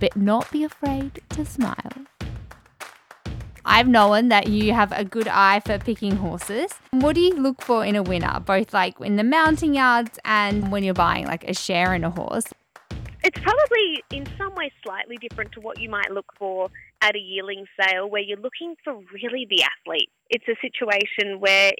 but 0.00 0.16
not 0.16 0.50
be 0.50 0.64
afraid 0.64 1.20
to 1.30 1.44
smile. 1.46 2.06
I've 3.66 3.88
known 3.88 4.28
that 4.28 4.48
you 4.48 4.74
have 4.74 4.92
a 4.92 5.04
good 5.04 5.26
eye 5.26 5.60
for 5.60 5.78
picking 5.78 6.16
horses. 6.16 6.70
What 6.90 7.14
do 7.14 7.22
you 7.22 7.34
look 7.34 7.62
for 7.62 7.84
in 7.84 7.96
a 7.96 8.02
winner, 8.02 8.40
both 8.40 8.74
like 8.74 9.00
in 9.00 9.16
the 9.16 9.24
mounting 9.24 9.74
yards 9.74 10.18
and 10.24 10.70
when 10.70 10.84
you're 10.84 10.92
buying 10.92 11.26
like 11.26 11.48
a 11.48 11.54
share 11.54 11.94
in 11.94 12.04
a 12.04 12.10
horse? 12.10 12.44
It's 13.22 13.40
probably 13.40 14.04
in 14.10 14.26
some 14.36 14.54
way 14.54 14.70
slightly 14.84 15.16
different 15.16 15.52
to 15.52 15.60
what 15.60 15.80
you 15.80 15.88
might 15.88 16.10
look 16.10 16.26
for 16.38 16.68
at 17.00 17.16
a 17.16 17.18
yearling 17.18 17.64
sale 17.80 18.08
where 18.08 18.20
you're 18.20 18.38
looking 18.38 18.74
for 18.84 19.00
really 19.14 19.46
the 19.48 19.62
athlete. 19.62 20.10
It's 20.28 20.44
a 20.46 20.56
situation 20.60 21.40
where 21.40 21.72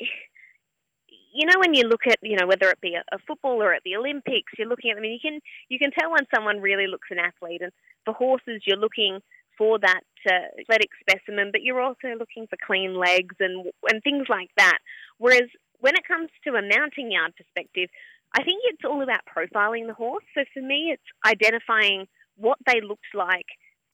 you 1.34 1.46
know 1.46 1.58
when 1.58 1.74
you 1.74 1.82
look 1.82 2.06
at 2.06 2.16
you 2.22 2.36
know 2.36 2.46
whether 2.46 2.70
it 2.70 2.80
be 2.80 2.94
a, 2.94 3.02
a 3.14 3.18
football 3.26 3.62
or 3.62 3.74
at 3.74 3.82
the 3.84 3.96
Olympics, 3.96 4.52
you're 4.56 4.68
looking 4.68 4.90
at 4.90 4.94
them 4.94 5.04
and 5.04 5.12
you 5.12 5.20
can 5.20 5.40
you 5.68 5.78
can 5.78 5.90
tell 5.90 6.12
when 6.12 6.26
someone 6.34 6.62
really 6.62 6.86
looks 6.86 7.08
an 7.10 7.18
athlete. 7.18 7.60
And 7.60 7.72
for 8.06 8.14
horses, 8.14 8.62
you're 8.64 8.78
looking 8.78 9.20
for 9.56 9.78
that 9.78 10.00
uh, 10.28 10.60
athletic 10.60 10.90
specimen, 11.00 11.50
but 11.52 11.62
you're 11.62 11.80
also 11.80 12.14
looking 12.18 12.46
for 12.46 12.56
clean 12.64 12.94
legs 12.94 13.36
and 13.40 13.70
and 13.88 14.02
things 14.02 14.26
like 14.28 14.50
that. 14.56 14.78
Whereas 15.18 15.48
when 15.80 15.94
it 15.94 16.06
comes 16.06 16.30
to 16.44 16.54
a 16.54 16.62
mounting 16.62 17.12
yard 17.12 17.34
perspective, 17.36 17.90
I 18.32 18.42
think 18.42 18.62
it's 18.64 18.84
all 18.84 19.02
about 19.02 19.20
profiling 19.26 19.86
the 19.86 19.94
horse. 19.94 20.24
So 20.34 20.44
for 20.52 20.62
me, 20.62 20.92
it's 20.92 21.02
identifying 21.26 22.06
what 22.36 22.58
they 22.66 22.80
looked 22.80 23.14
like 23.14 23.46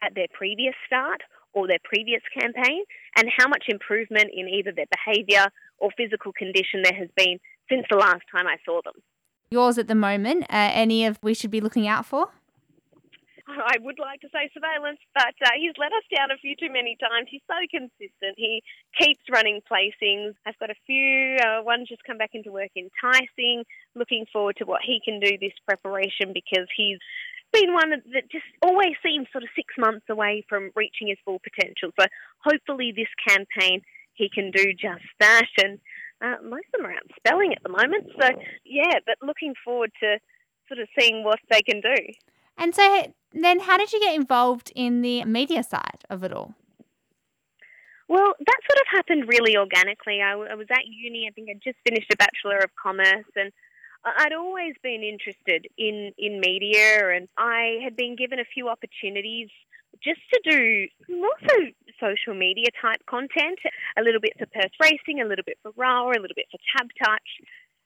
at 0.03 0.15
their 0.15 0.29
previous 0.33 0.75
start 0.87 1.21
or 1.53 1.67
their 1.67 1.81
previous 1.85 2.23
campaign 2.39 2.85
and 3.17 3.29
how 3.37 3.49
much 3.49 3.65
improvement 3.69 4.31
in 4.33 4.49
either 4.49 4.73
their 4.73 4.87
behaviour 4.91 5.47
or 5.79 5.91
physical 5.97 6.33
condition 6.33 6.83
there 6.83 6.95
has 6.95 7.09
been 7.17 7.39
since 7.69 7.85
the 7.91 7.97
last 7.97 8.23
time 8.35 8.47
I 8.47 8.57
saw 8.65 8.81
them. 8.85 8.95
Yours 9.51 9.79
at 9.79 9.89
the 9.89 9.95
moment, 9.95 10.45
uh, 10.45 10.71
any 10.73 11.05
of 11.05 11.19
we 11.23 11.35
should 11.35 11.51
be 11.51 11.61
looking 11.61 11.89
out 11.89 12.07
for? 12.07 12.29
I 13.51 13.77
would 13.81 13.99
like 13.99 14.21
to 14.21 14.29
say 14.33 14.51
surveillance, 14.55 15.01
but 15.15 15.35
uh, 15.45 15.51
he's 15.57 15.75
let 15.79 15.93
us 15.93 16.05
down 16.15 16.31
a 16.31 16.39
few 16.39 16.55
too 16.57 16.71
many 16.71 16.97
times. 17.01 17.29
He's 17.31 17.45
so 17.47 17.59
consistent. 17.71 18.37
He 18.37 18.63
keeps 18.99 19.23
running 19.31 19.61
placings. 19.67 20.35
I've 20.47 20.59
got 20.59 20.71
a 20.71 20.79
few. 20.87 21.37
Uh, 21.43 21.63
one 21.63 21.87
just 21.89 22.05
come 22.05 22.19
back 22.19 22.31
into 22.35 22.53
work 22.53 22.71
enticing. 22.77 23.65
Looking 23.95 24.27
forward 24.33 24.57
to 24.59 24.65
what 24.65 24.83
he 24.85 25.01
can 25.05 25.21
do 25.21 25.39
this 25.39 25.57
preparation 25.67 26.33
because 26.33 26.69
he's 26.77 26.99
been 27.53 27.75
one 27.75 27.91
that 27.91 28.31
just 28.31 28.47
always 28.63 28.95
seems 29.03 29.27
sort 29.33 29.45
of 29.45 29.51
six 29.57 29.75
months 29.79 30.07
away 30.09 30.45
from 30.49 30.71
reaching 30.77 31.09
his 31.09 31.19
full 31.25 31.41
potential. 31.43 31.91
So 31.99 32.07
hopefully 32.45 32.93
this 32.95 33.11
campaign 33.27 33.83
he 34.15 34.29
can 34.29 34.51
do 34.51 34.73
just 34.73 35.07
that. 35.19 35.49
And 35.63 35.79
uh, 36.23 36.37
most 36.43 36.67
of 36.75 36.81
them 36.81 36.87
are 36.87 36.93
out 36.93 37.11
spelling 37.17 37.53
at 37.53 37.63
the 37.63 37.71
moment. 37.71 38.07
So 38.21 38.29
yeah, 38.65 39.01
but 39.07 39.17
looking 39.27 39.55
forward 39.65 39.91
to 40.01 40.19
sort 40.69 40.81
of 40.81 40.89
seeing 40.99 41.25
what 41.25 41.41
they 41.51 41.63
can 41.63 41.81
do. 41.81 41.97
And 42.59 42.75
so 42.75 43.13
then 43.33 43.61
how 43.61 43.77
did 43.77 43.93
you 43.93 44.01
get 44.01 44.15
involved 44.15 44.73
in 44.75 45.03
the 45.03 45.25
media 45.25 45.63
side 45.63 46.05
of 46.09 46.25
it 46.25 46.33
all? 46.33 46.55
Well, 48.09 48.35
that 48.39 48.61
sort 48.69 48.81
of 48.81 48.87
happened 48.91 49.29
really 49.29 49.57
organically. 49.57 50.21
I, 50.21 50.33
I 50.33 50.55
was 50.57 50.67
at 50.71 50.85
uni, 50.85 51.29
I 51.29 51.33
think 51.33 51.49
I'd 51.49 51.63
just 51.63 51.79
finished 51.87 52.13
a 52.13 52.17
Bachelor 52.17 52.59
of 52.59 52.71
Commerce, 52.75 53.31
and 53.37 53.53
I'd 54.05 54.33
always 54.33 54.75
been 54.83 55.03
interested 55.05 55.69
in, 55.79 56.13
in 56.19 56.41
media, 56.41 57.15
and 57.15 57.29
I 57.39 57.79
had 57.85 57.97
been 57.97 58.17
given 58.17 58.41
a 58.41 58.45
few 58.45 58.69
opportunities 58.69 59.49
just 60.03 60.21
to 60.33 60.41
do 60.43 60.89
more 61.09 61.37
so 61.49 61.57
social 62.01 62.35
media 62.35 62.67
type 62.81 63.05
content, 63.07 63.59
a 63.99 64.03
little 64.03 64.21
bit 64.21 64.33
for 64.39 64.47
Perth 64.47 64.73
Racing, 64.83 65.21
a 65.21 65.27
little 65.27 65.45
bit 65.45 65.59
for 65.63 65.73
RAWA, 65.77 66.13
a 66.13 66.21
little 66.21 66.35
bit 66.35 66.47
for 66.51 66.59
Tab 66.77 66.89
Touch. 67.03 67.31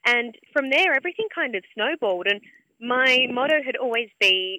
And 0.07 0.37
from 0.53 0.71
there, 0.71 0.95
everything 0.95 1.27
kind 1.35 1.55
of 1.55 1.65
snowballed. 1.75 2.29
And 2.29 2.41
my 2.81 3.27
motto 3.31 3.63
had 3.65 3.77
always 3.77 4.09
been 4.21 4.59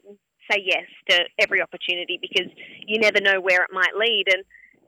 say 0.49 0.63
yes 0.63 0.85
to 1.09 1.23
every 1.39 1.61
opportunity 1.61 2.19
because 2.21 2.51
you 2.85 2.99
never 2.99 3.19
know 3.21 3.41
where 3.41 3.63
it 3.63 3.71
might 3.71 3.95
lead. 3.97 4.25
And 4.33 4.43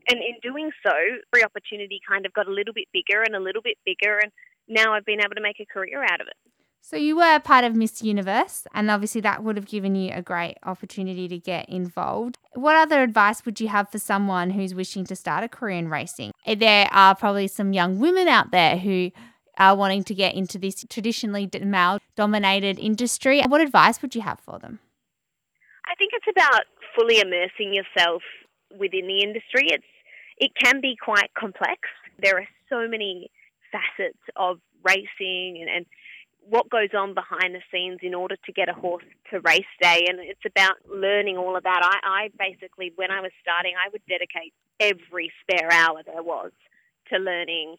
and 0.09 0.19
in 0.19 0.35
doing 0.41 0.71
so, 0.85 0.93
every 1.33 1.43
opportunity 1.43 1.99
kind 2.07 2.25
of 2.25 2.33
got 2.33 2.47
a 2.47 2.51
little 2.51 2.73
bit 2.73 2.87
bigger 2.93 3.23
and 3.23 3.35
a 3.35 3.39
little 3.39 3.61
bit 3.61 3.77
bigger, 3.85 4.19
and 4.19 4.31
now 4.67 4.93
I've 4.93 5.05
been 5.05 5.19
able 5.19 5.35
to 5.35 5.41
make 5.41 5.59
a 5.59 5.65
career 5.65 6.01
out 6.03 6.21
of 6.21 6.27
it. 6.27 6.35
So 6.81 6.95
you 6.95 7.17
were 7.17 7.39
part 7.39 7.65
of 7.65 7.75
Miss 7.75 8.01
Universe, 8.01 8.65
and 8.73 8.89
obviously 8.89 9.19
that 9.19 9.43
would 9.43 9.57
have 9.57 9.65
given 9.65 9.95
you 9.95 10.11
a 10.13 10.21
great 10.21 10.55
opportunity 10.63 11.27
to 11.27 11.37
get 11.37 11.67
involved. 11.67 12.37
What 12.53 12.77
other 12.77 13.03
advice 13.03 13.43
would 13.45 13.59
you 13.59 13.67
have 13.67 13.89
for 13.89 13.99
someone 13.99 14.51
who's 14.51 14.73
wishing 14.73 15.05
to 15.07 15.15
start 15.17 15.43
a 15.43 15.49
career 15.49 15.77
in 15.77 15.89
racing? 15.89 16.31
There 16.45 16.87
are 16.91 17.13
probably 17.13 17.49
some 17.49 17.73
young 17.73 17.99
women 17.99 18.29
out 18.29 18.51
there 18.51 18.77
who 18.77 19.11
are 19.57 19.75
wanting 19.75 20.05
to 20.05 20.13
get 20.13 20.35
into 20.35 20.57
this 20.57 20.85
traditionally 20.89 21.49
male 21.61 21.99
dominated 22.15 22.79
industry. 22.79 23.41
What 23.41 23.59
advice 23.59 24.01
would 24.01 24.15
you 24.15 24.21
have 24.21 24.39
for 24.39 24.57
them? 24.57 24.79
I 25.88 25.96
think 25.96 26.12
it's 26.13 26.27
about 26.29 26.65
fully 26.96 27.20
immersing 27.20 27.74
yourself 27.74 28.22
within 28.77 29.08
the 29.08 29.24
industry. 29.24 29.67
It's 29.72 29.86
it 30.38 30.51
can 30.62 30.82
be 30.82 30.96
quite 30.96 31.34
complex. 31.34 31.89
There 32.22 32.38
are 32.38 32.48
so 32.70 32.88
many 32.88 33.32
facets 33.72 34.20
of 34.36 34.60
racing 34.84 35.58
and, 35.62 35.70
and 35.70 35.86
what 36.50 36.70
goes 36.70 36.89
on 36.96 37.13
behind 37.13 37.56
the 37.56 37.62
scenes 37.72 38.00
in 38.03 38.13
order 38.13 38.36
to 38.46 38.51
get 38.53 38.70
a 38.70 38.74
horse 38.74 39.03
to 39.32 39.39
race 39.41 39.65
day 39.82 40.06
and 40.08 40.20
it's 40.20 40.46
about 40.46 40.75
learning 40.88 41.38
all 41.38 41.58
of 41.58 41.63
that. 41.63 41.82
I, 41.84 42.27
I 42.27 42.29
basically 42.38 42.94
when 42.96 43.12
I 43.12 43.22
was 43.22 43.32
starting 43.41 43.74
I 43.75 43.89
would 43.91 44.01
dedicate 44.08 44.53
every 44.79 45.32
spare 45.41 45.72
hour 45.72 46.03
there 46.06 46.24
was 46.24 46.51
to 47.12 47.17
learning 47.17 47.77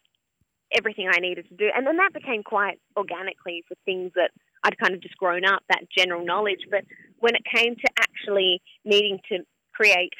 everything 0.71 1.09
I 1.11 1.19
needed 1.19 1.47
to 1.49 1.55
do. 1.55 1.69
And 1.75 1.87
then 1.87 1.97
that 1.97 2.13
became 2.13 2.43
quite 2.43 2.79
organically 2.95 3.63
for 3.67 3.75
things 3.85 4.11
that 4.15 4.31
I'd 4.63 4.77
kind 4.77 4.93
of 4.93 5.01
just 5.01 5.17
grown 5.17 5.45
up, 5.45 5.63
that 5.69 5.83
general 5.95 6.25
knowledge. 6.25 6.61
But 6.69 6.83
when 7.19 7.35
it 7.35 7.43
came 7.45 7.75
to 7.75 7.89
actually 7.99 8.61
needing 8.85 9.19
to 9.29 9.39
create 9.73 10.13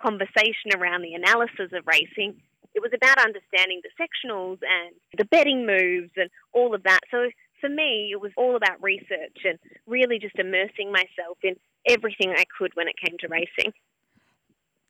conversation 0.00 0.74
around 0.74 1.02
the 1.02 1.14
analysis 1.14 1.70
of 1.72 1.86
racing, 1.86 2.40
it 2.74 2.80
was 2.80 2.92
about 2.94 3.18
understanding 3.18 3.80
the 3.82 3.90
sectionals 4.00 4.58
and 4.62 4.94
the 5.16 5.24
betting 5.26 5.66
moves 5.66 6.10
and 6.16 6.30
all 6.52 6.74
of 6.74 6.82
that. 6.84 7.00
So 7.10 7.28
for 7.60 7.68
me, 7.68 8.10
it 8.12 8.20
was 8.20 8.32
all 8.36 8.56
about 8.56 8.82
research 8.82 9.38
and 9.44 9.58
really 9.86 10.18
just 10.18 10.38
immersing 10.38 10.90
myself 10.90 11.38
in 11.42 11.54
everything 11.86 12.30
I 12.30 12.44
could 12.58 12.72
when 12.74 12.88
it 12.88 12.94
came 13.04 13.16
to 13.20 13.28
racing. 13.28 13.72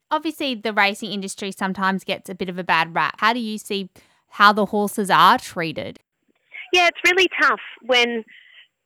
Obviously, 0.09 0.55
the 0.55 0.73
racing 0.73 1.11
industry 1.11 1.51
sometimes 1.51 2.03
gets 2.03 2.29
a 2.29 2.35
bit 2.35 2.49
of 2.49 2.57
a 2.57 2.63
bad 2.63 2.93
rap. 2.93 3.15
How 3.19 3.33
do 3.33 3.39
you 3.39 3.57
see 3.57 3.89
how 4.29 4.53
the 4.53 4.67
horses 4.67 5.09
are 5.09 5.37
treated? 5.37 5.99
Yeah, 6.71 6.87
it's 6.87 7.11
really 7.11 7.27
tough 7.41 7.59
when 7.81 8.23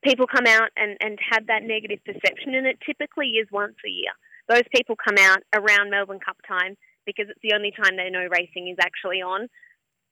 people 0.04 0.28
come 0.28 0.46
out 0.48 0.70
and, 0.76 0.98
and 1.00 1.18
have 1.32 1.48
that 1.48 1.64
negative 1.64 2.00
perception, 2.06 2.56
and 2.56 2.68
it 2.68 2.80
typically 2.86 3.38
is 3.42 3.48
once 3.52 3.76
a 3.86 3.90
year. 3.90 4.12
Those 4.50 4.64
people 4.74 4.96
come 4.96 5.18
out 5.20 5.40
around 5.54 5.90
Melbourne 5.90 6.20
Cup 6.24 6.38
time 6.48 6.78
because 7.06 7.28
it's 7.30 7.42
the 7.44 7.54
only 7.56 7.72
time 7.72 7.98
they 7.98 8.10
know 8.10 8.28
racing 8.32 8.68
is 8.70 8.78
actually 8.80 9.22
on, 9.22 9.48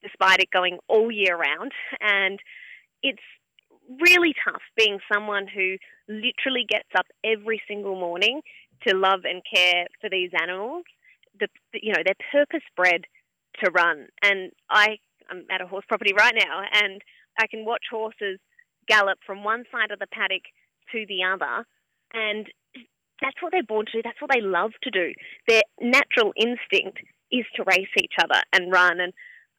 despite 0.04 0.40
it 0.40 0.50
going 0.52 0.80
all 0.88 1.12
year 1.12 1.38
round. 1.38 1.72
And 2.02 2.40
it's 3.04 3.22
really 4.02 4.34
tough 4.44 4.62
being 4.76 5.00
someone 5.12 5.48
who 5.48 5.78
literally 6.08 6.66
gets 6.68 6.90
up 6.98 7.06
every 7.24 7.62
single 7.68 7.96
morning 7.96 8.42
to 8.88 8.96
love 8.96 9.22
and 9.24 9.42
care 9.54 9.88
for 10.02 10.10
these 10.10 10.32
animals. 10.42 10.84
The, 11.40 11.48
you 11.74 11.94
know, 11.94 12.02
they're 12.06 12.16
purpose 12.32 12.66
bred 12.76 13.02
to 13.64 13.72
run. 13.72 14.08
And 14.24 14.52
I, 14.70 14.98
I'm 15.30 15.46
at 15.50 15.62
a 15.62 15.68
horse 15.68 15.86
property 15.88 16.14
right 16.18 16.36
now, 16.36 16.62
and 16.74 17.02
I 17.40 17.48
can 17.48 17.66
watch 17.66 17.84
horses 17.92 18.40
gallop 18.88 19.20
from 19.26 19.44
one 19.44 19.64
side 19.72 19.92
of 19.92 20.00
the 20.00 20.08
paddock 20.08 20.44
to 20.92 21.06
the 21.08 21.24
other. 21.24 21.66
And 22.14 22.48
that's 23.22 23.42
what 23.42 23.52
they're 23.52 23.64
born 23.64 23.86
to 23.88 23.92
do. 23.94 24.02
That's 24.04 24.22
what 24.22 24.32
they 24.34 24.42
love 24.42 24.72
to 24.84 24.92
do. 24.92 25.14
Their 25.48 25.64
natural 25.82 26.34
instinct 26.36 27.00
is 27.32 27.46
to 27.56 27.64
race 27.64 27.90
each 27.98 28.14
other 28.22 28.42
and 28.54 28.72
run. 28.72 29.00
And 29.00 29.14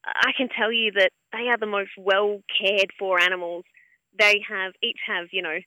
I 0.05 0.31
can 0.37 0.49
tell 0.49 0.71
you 0.71 0.91
that 0.95 1.11
they 1.33 1.49
are 1.49 1.57
the 1.57 1.65
most 1.65 1.91
well 1.97 2.41
cared 2.59 2.91
for 2.97 3.19
animals. 3.19 3.65
They 4.17 4.41
have 4.49 4.73
each 4.81 4.99
have, 5.05 5.27
you 5.31 5.41
know, 5.41 5.59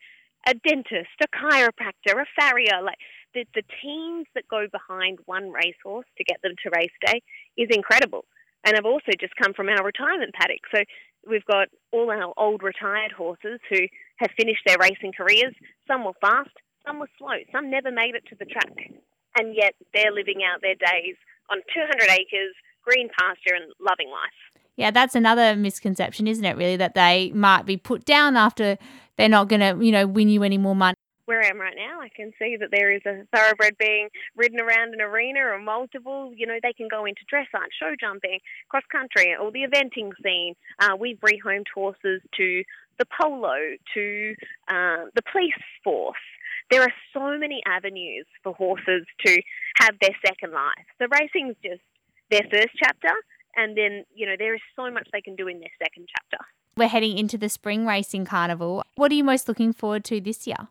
a 0.46 0.54
dentist, 0.54 1.10
a 1.22 1.28
chiropractor, 1.28 2.20
a 2.20 2.26
farrier. 2.38 2.82
Like 2.82 2.98
the, 3.34 3.44
the 3.54 3.62
teams 3.82 4.26
that 4.34 4.48
go 4.48 4.66
behind 4.70 5.18
one 5.26 5.50
racehorse 5.50 6.06
to 6.16 6.24
get 6.24 6.40
them 6.42 6.54
to 6.62 6.70
race 6.74 6.90
day 7.04 7.22
is 7.56 7.68
incredible. 7.70 8.24
And 8.64 8.76
I've 8.76 8.86
also 8.86 9.12
just 9.18 9.36
come 9.36 9.54
from 9.54 9.68
our 9.68 9.84
retirement 9.84 10.34
paddock. 10.34 10.60
So 10.74 10.82
we've 11.28 11.44
got 11.44 11.68
all 11.92 12.10
our 12.10 12.32
old 12.36 12.62
retired 12.62 13.12
horses 13.12 13.60
who 13.68 13.80
have 14.16 14.30
finished 14.36 14.62
their 14.66 14.76
racing 14.80 15.12
careers. 15.16 15.54
Some 15.86 16.04
were 16.04 16.16
fast, 16.20 16.50
some 16.86 16.98
were 16.98 17.08
slow, 17.18 17.36
some 17.52 17.70
never 17.70 17.90
made 17.90 18.14
it 18.14 18.24
to 18.28 18.36
the 18.38 18.44
track. 18.44 18.90
And 19.36 19.54
yet 19.54 19.74
they're 19.94 20.12
living 20.12 20.40
out 20.44 20.60
their 20.60 20.74
days 20.74 21.16
on 21.50 21.58
200 21.74 22.10
acres, 22.10 22.54
green 22.84 23.08
pasture, 23.18 23.54
and 23.54 23.72
loving 23.80 24.08
life. 24.08 24.64
Yeah, 24.76 24.90
that's 24.90 25.14
another 25.14 25.56
misconception, 25.56 26.26
isn't 26.26 26.44
it, 26.44 26.56
really, 26.56 26.76
that 26.76 26.94
they 26.94 27.32
might 27.32 27.66
be 27.66 27.76
put 27.76 28.04
down 28.04 28.36
after 28.36 28.78
they're 29.16 29.28
not 29.28 29.48
going 29.48 29.60
to, 29.60 29.84
you 29.84 29.92
know, 29.92 30.06
win 30.06 30.28
you 30.28 30.42
any 30.42 30.58
more 30.58 30.74
money 30.74 30.94
where 31.30 31.44
I 31.44 31.46
am 31.46 31.60
right 31.60 31.76
now, 31.76 32.00
I 32.00 32.08
can 32.08 32.32
see 32.40 32.56
that 32.58 32.70
there 32.72 32.90
is 32.90 33.02
a 33.06 33.24
thoroughbred 33.32 33.78
being 33.78 34.08
ridden 34.34 34.60
around 34.60 34.94
an 34.94 35.00
arena 35.00 35.38
or 35.46 35.60
multiple. 35.60 36.32
You 36.36 36.44
know, 36.44 36.58
they 36.60 36.72
can 36.72 36.88
go 36.88 37.04
into 37.04 37.20
dressage, 37.32 37.70
show 37.78 37.94
jumping, 38.00 38.40
cross 38.68 38.82
country, 38.90 39.36
or 39.40 39.52
the 39.52 39.60
eventing 39.60 40.10
scene. 40.24 40.56
Uh, 40.80 40.96
we've 40.98 41.20
rehomed 41.20 41.66
horses 41.72 42.20
to 42.36 42.64
the 42.98 43.04
polo, 43.06 43.54
to 43.94 44.34
uh, 44.66 45.06
the 45.14 45.22
police 45.30 45.54
force. 45.84 46.18
There 46.68 46.82
are 46.82 46.92
so 47.12 47.38
many 47.38 47.62
avenues 47.64 48.26
for 48.42 48.52
horses 48.52 49.06
to 49.24 49.40
have 49.76 49.94
their 50.00 50.16
second 50.26 50.52
life. 50.52 50.86
So 50.98 51.06
racing's 51.12 51.54
just 51.62 51.82
their 52.32 52.42
first 52.50 52.74
chapter, 52.82 53.14
and 53.54 53.76
then 53.76 54.04
you 54.16 54.26
know 54.26 54.34
there 54.36 54.54
is 54.56 54.60
so 54.74 54.90
much 54.90 55.06
they 55.12 55.20
can 55.20 55.36
do 55.36 55.46
in 55.46 55.60
their 55.60 55.70
second 55.80 56.08
chapter. 56.10 56.44
We're 56.76 56.88
heading 56.88 57.16
into 57.16 57.38
the 57.38 57.48
spring 57.48 57.86
racing 57.86 58.24
carnival. 58.24 58.82
What 58.96 59.12
are 59.12 59.14
you 59.14 59.22
most 59.22 59.46
looking 59.46 59.72
forward 59.72 60.04
to 60.06 60.20
this 60.20 60.48
year? 60.48 60.66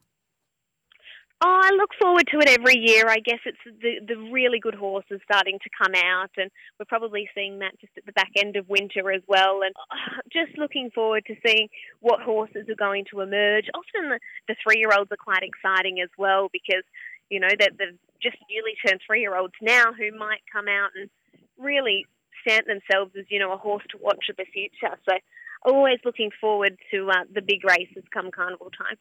Oh, 1.41 1.62
I 1.63 1.69
look 1.75 1.91
forward 1.98 2.27
to 2.34 2.39
it 2.39 2.50
every 2.50 2.77
year. 2.77 3.08
I 3.08 3.19
guess 3.24 3.39
it's 3.46 3.63
the 3.81 4.03
the 4.05 4.19
really 4.29 4.60
good 4.60 4.75
horses 4.75 5.22
starting 5.24 5.58
to 5.63 5.69
come 5.72 5.96
out, 5.96 6.31
and 6.36 6.51
we're 6.77 6.86
probably 6.86 7.29
seeing 7.34 7.60
that 7.60 7.79
just 7.79 7.93
at 7.96 8.05
the 8.05 8.12
back 8.12 8.31
end 8.36 8.58
of 8.58 8.67
winter 8.67 9.10
as 9.10 9.22
well. 9.25 9.62
And 9.63 9.74
uh, 9.89 10.19
just 10.34 10.58
looking 10.58 10.91
forward 10.91 11.24
to 11.27 11.36
seeing 11.46 11.69
what 12.01 12.19
horses 12.19 12.67
are 12.67 12.75
going 12.75 13.05
to 13.12 13.22
emerge. 13.22 13.67
Often 13.74 14.10
the, 14.10 14.19
the 14.50 14.55
three 14.62 14.79
year 14.79 14.91
olds 14.91 15.12
are 15.13 15.24
quite 15.24 15.43
exciting 15.43 16.01
as 16.01 16.10
well 16.17 16.50
because 16.51 16.84
you 17.29 17.39
know 17.39 17.55
that 17.58 17.72
they've 17.79 17.98
just 18.22 18.38
newly 18.51 18.75
turned 18.86 19.00
three 19.08 19.22
year 19.22 19.38
olds 19.38 19.55
now 19.62 19.93
who 19.93 20.12
might 20.17 20.41
come 20.51 20.67
out 20.67 20.89
and 21.00 21.10
really 21.58 22.05
stamp 22.41 22.67
themselves 22.67 23.12
as 23.17 23.24
you 23.29 23.39
know 23.39 23.53
a 23.53 23.58
horse 23.58 23.84
to 23.91 23.98
watch 24.01 24.27
of 24.29 24.36
the 24.36 24.46
future. 24.51 24.91
So 25.08 25.15
always 25.63 26.00
looking 26.03 26.31
forward 26.41 26.77
to 26.91 27.10
uh, 27.10 27.24
the 27.34 27.41
big 27.41 27.63
races 27.63 28.03
come 28.13 28.29
carnival 28.29 28.72
time. 28.77 28.98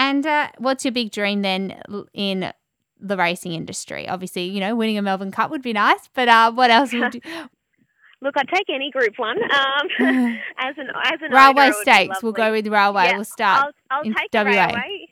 And 0.00 0.26
uh, 0.26 0.48
what's 0.56 0.82
your 0.82 0.92
big 0.92 1.10
dream 1.10 1.42
then 1.42 1.82
in 2.14 2.50
the 2.98 3.18
racing 3.18 3.52
industry? 3.52 4.08
Obviously, 4.08 4.44
you 4.44 4.58
know, 4.58 4.74
winning 4.74 4.96
a 4.96 5.02
Melbourne 5.02 5.30
Cup 5.30 5.50
would 5.50 5.60
be 5.60 5.74
nice, 5.74 6.08
but 6.14 6.26
uh, 6.26 6.50
what 6.52 6.70
else 6.70 6.94
would 6.94 7.16
you? 7.16 7.20
Look, 8.22 8.34
I'd 8.38 8.48
take 8.48 8.70
any 8.74 8.90
Group 8.90 9.18
One. 9.18 9.36
Um, 9.42 9.86
as 10.58 10.74
an 10.78 10.88
as 11.04 11.20
an 11.20 11.32
railway 11.32 11.64
owner, 11.64 11.72
stakes. 11.82 12.22
We'll 12.22 12.32
go 12.32 12.50
with 12.50 12.66
railway. 12.66 13.04
Yeah, 13.04 13.16
we'll 13.16 13.24
start. 13.24 13.74
I'll, 13.90 13.98
I'll 13.98 14.02
in 14.02 14.14
take 14.14 14.32
WA. 14.32 14.42
railway. 14.42 15.08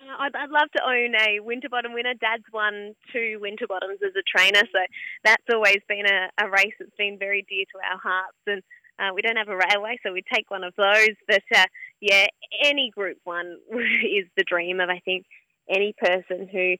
Uh, 0.00 0.16
I'd, 0.20 0.36
I'd 0.36 0.50
love 0.50 0.70
to 0.76 0.82
own 0.84 1.14
a 1.16 1.40
Winterbottom 1.40 1.92
winner. 1.92 2.14
Dad's 2.14 2.44
won 2.52 2.94
two 3.12 3.40
Winterbottoms 3.42 4.06
as 4.06 4.14
a 4.16 4.22
trainer, 4.22 4.62
so 4.72 4.78
that's 5.24 5.42
always 5.52 5.78
been 5.88 6.06
a, 6.06 6.44
a 6.44 6.48
race 6.48 6.74
that's 6.78 6.94
been 6.96 7.18
very 7.18 7.44
dear 7.48 7.64
to 7.72 7.92
our 7.92 7.98
hearts. 7.98 8.38
And 8.46 8.62
uh, 8.98 9.10
we 9.14 9.22
don't 9.22 9.36
have 9.36 9.48
a 9.48 9.56
railway, 9.56 9.98
so 10.02 10.12
we 10.12 10.22
take 10.32 10.50
one 10.50 10.64
of 10.64 10.74
those. 10.76 11.16
But 11.26 11.42
uh, 11.54 11.66
yeah, 12.00 12.26
any 12.64 12.90
Group 12.90 13.18
One 13.24 13.58
is 13.70 14.26
the 14.36 14.44
dream 14.44 14.80
of 14.80 14.88
I 14.88 15.00
think 15.04 15.26
any 15.68 15.94
person 15.98 16.48
who 16.50 16.76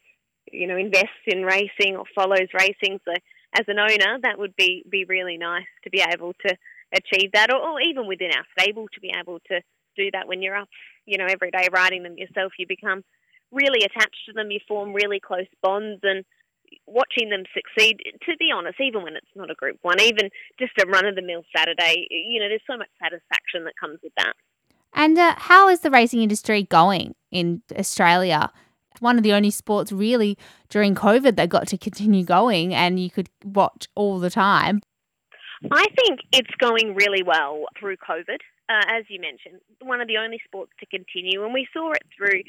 you 0.50 0.66
know 0.66 0.76
invests 0.76 1.26
in 1.26 1.42
racing 1.42 1.96
or 1.96 2.04
follows 2.14 2.48
racing. 2.52 3.00
So 3.04 3.14
as 3.54 3.64
an 3.68 3.78
owner, 3.78 4.18
that 4.22 4.38
would 4.38 4.56
be 4.56 4.84
be 4.90 5.04
really 5.04 5.38
nice 5.38 5.66
to 5.84 5.90
be 5.90 6.00
able 6.00 6.34
to 6.46 6.56
achieve 6.94 7.32
that, 7.32 7.52
or, 7.52 7.56
or 7.56 7.80
even 7.80 8.06
within 8.06 8.30
our 8.36 8.44
stable 8.58 8.86
to 8.92 9.00
be 9.00 9.12
able 9.18 9.40
to 9.48 9.60
do 9.96 10.10
that 10.12 10.26
when 10.26 10.42
you're 10.42 10.56
up, 10.56 10.68
you 11.06 11.18
know, 11.18 11.26
every 11.28 11.50
day 11.50 11.68
riding 11.72 12.02
them 12.02 12.16
yourself. 12.16 12.52
You 12.58 12.66
become 12.66 13.02
really 13.50 13.84
attached 13.84 14.26
to 14.26 14.32
them. 14.32 14.50
You 14.50 14.60
form 14.66 14.92
really 14.92 15.20
close 15.20 15.46
bonds 15.62 16.00
and 16.02 16.24
watching 16.86 17.30
them 17.30 17.44
succeed, 17.54 17.98
to 18.26 18.36
be 18.38 18.50
honest, 18.54 18.80
even 18.80 19.02
when 19.02 19.16
it's 19.16 19.26
not 19.34 19.50
a 19.50 19.54
group 19.54 19.78
one, 19.82 20.00
even 20.00 20.30
just 20.58 20.72
a 20.80 20.86
run 20.86 21.06
of 21.06 21.14
the 21.14 21.22
mill 21.22 21.42
Saturday, 21.54 22.06
you 22.10 22.40
know, 22.40 22.48
there's 22.48 22.62
so 22.66 22.76
much 22.76 22.88
satisfaction 23.02 23.64
that 23.64 23.74
comes 23.80 23.98
with 24.02 24.12
that. 24.16 24.34
And 24.94 25.18
uh, 25.18 25.34
how 25.38 25.68
is 25.68 25.80
the 25.80 25.90
racing 25.90 26.22
industry 26.22 26.64
going 26.64 27.14
in 27.30 27.62
Australia? 27.76 28.50
One 29.00 29.16
of 29.16 29.22
the 29.22 29.32
only 29.32 29.50
sports 29.50 29.90
really 29.90 30.36
during 30.68 30.94
COVID 30.94 31.36
that 31.36 31.48
got 31.48 31.66
to 31.68 31.78
continue 31.78 32.24
going 32.24 32.74
and 32.74 33.00
you 33.00 33.10
could 33.10 33.28
watch 33.44 33.88
all 33.94 34.18
the 34.18 34.30
time. 34.30 34.80
I 35.70 35.86
think 35.96 36.20
it's 36.32 36.50
going 36.58 36.94
really 36.94 37.22
well 37.22 37.64
through 37.78 37.96
COVID. 37.96 38.38
Uh, 38.68 38.86
as 38.88 39.04
you 39.08 39.20
mentioned, 39.20 39.60
one 39.82 40.00
of 40.00 40.08
the 40.08 40.16
only 40.16 40.40
sports 40.44 40.72
to 40.78 40.86
continue, 40.86 41.44
and 41.44 41.52
we 41.52 41.66
saw 41.72 41.90
it 41.90 42.02
through 42.16 42.40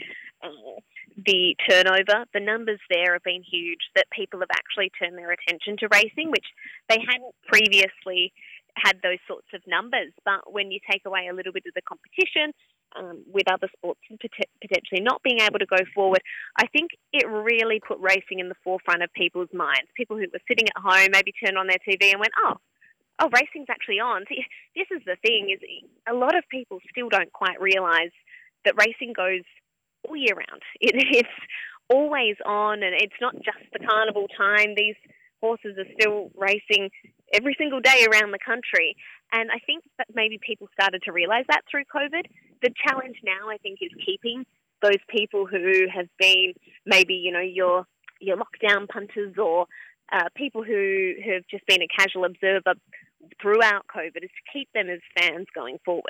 uh, 0.43 0.79
the 1.17 1.55
turnover. 1.67 2.25
The 2.33 2.39
numbers 2.39 2.79
there 2.89 3.13
have 3.13 3.23
been 3.23 3.43
huge. 3.43 3.81
That 3.95 4.05
people 4.11 4.39
have 4.39 4.53
actually 4.53 4.91
turned 4.97 5.17
their 5.17 5.31
attention 5.31 5.75
to 5.79 5.89
racing, 5.91 6.29
which 6.29 6.45
they 6.87 6.99
hadn't 7.01 7.33
previously 7.47 8.31
had 8.75 8.97
those 9.03 9.19
sorts 9.27 9.47
of 9.53 9.61
numbers. 9.67 10.13
But 10.25 10.51
when 10.51 10.71
you 10.71 10.79
take 10.89 11.01
away 11.05 11.27
a 11.29 11.33
little 11.33 11.51
bit 11.51 11.63
of 11.67 11.73
the 11.73 11.81
competition 11.81 12.53
um, 12.95 13.23
with 13.31 13.49
other 13.51 13.69
sports 13.75 13.99
potentially 14.09 15.01
not 15.01 15.21
being 15.23 15.41
able 15.41 15.59
to 15.59 15.65
go 15.65 15.81
forward, 15.93 16.21
I 16.57 16.67
think 16.67 16.91
it 17.11 17.27
really 17.27 17.81
put 17.85 17.99
racing 17.99 18.39
in 18.39 18.49
the 18.49 18.59
forefront 18.63 19.03
of 19.03 19.11
people's 19.13 19.49
minds. 19.53 19.89
People 19.95 20.17
who 20.17 20.25
were 20.31 20.45
sitting 20.47 20.67
at 20.69 20.81
home 20.81 21.09
maybe 21.11 21.33
turned 21.33 21.57
on 21.57 21.67
their 21.67 21.81
TV 21.81 22.11
and 22.11 22.19
went, 22.19 22.33
"Oh, 22.37 22.57
oh, 23.23 23.29
racing's 23.31 23.69
actually 23.69 23.99
on." 23.99 24.25
See, 24.27 24.43
this 24.75 24.87
is 24.91 25.01
the 25.05 25.17
thing: 25.25 25.49
is 25.49 25.59
a 26.07 26.13
lot 26.13 26.35
of 26.35 26.43
people 26.49 26.79
still 26.89 27.09
don't 27.09 27.31
quite 27.31 27.59
realise 27.61 28.13
that 28.65 28.75
racing 28.77 29.13
goes 29.13 29.43
all 30.07 30.15
year 30.15 30.35
round. 30.35 30.61
It, 30.81 30.95
it's 30.95 31.37
always 31.89 32.35
on, 32.45 32.83
and 32.83 32.95
it's 32.95 33.19
not 33.21 33.35
just 33.35 33.63
the 33.71 33.85
carnival 33.85 34.27
time. 34.37 34.75
These 34.75 34.95
horses 35.41 35.77
are 35.77 35.91
still 35.99 36.31
racing 36.37 36.89
every 37.33 37.55
single 37.57 37.81
day 37.81 38.07
around 38.09 38.31
the 38.31 38.39
country. 38.43 38.95
And 39.33 39.49
I 39.51 39.59
think 39.65 39.83
that 39.97 40.07
maybe 40.13 40.39
people 40.39 40.69
started 40.71 41.01
to 41.03 41.11
realise 41.11 41.45
that 41.49 41.61
through 41.69 41.83
COVID. 41.93 42.23
The 42.61 42.71
challenge 42.87 43.17
now, 43.23 43.49
I 43.49 43.57
think, 43.57 43.79
is 43.81 43.91
keeping 44.05 44.45
those 44.81 45.01
people 45.09 45.45
who 45.45 45.87
have 45.93 46.07
been 46.17 46.53
maybe, 46.85 47.15
you 47.15 47.31
know, 47.31 47.41
your 47.41 47.85
your 48.21 48.37
lockdown 48.37 48.87
punters 48.87 49.35
or 49.37 49.65
uh, 50.13 50.29
people 50.35 50.63
who 50.63 51.13
have 51.25 51.43
just 51.51 51.65
been 51.67 51.81
a 51.81 51.87
casual 51.99 52.23
observer 52.23 52.73
throughout 53.41 53.85
COVID, 53.93 54.23
is 54.23 54.29
to 54.29 54.51
keep 54.51 54.69
them 54.73 54.89
as 54.89 54.99
fans 55.17 55.47
going 55.53 55.79
forward. 55.85 56.03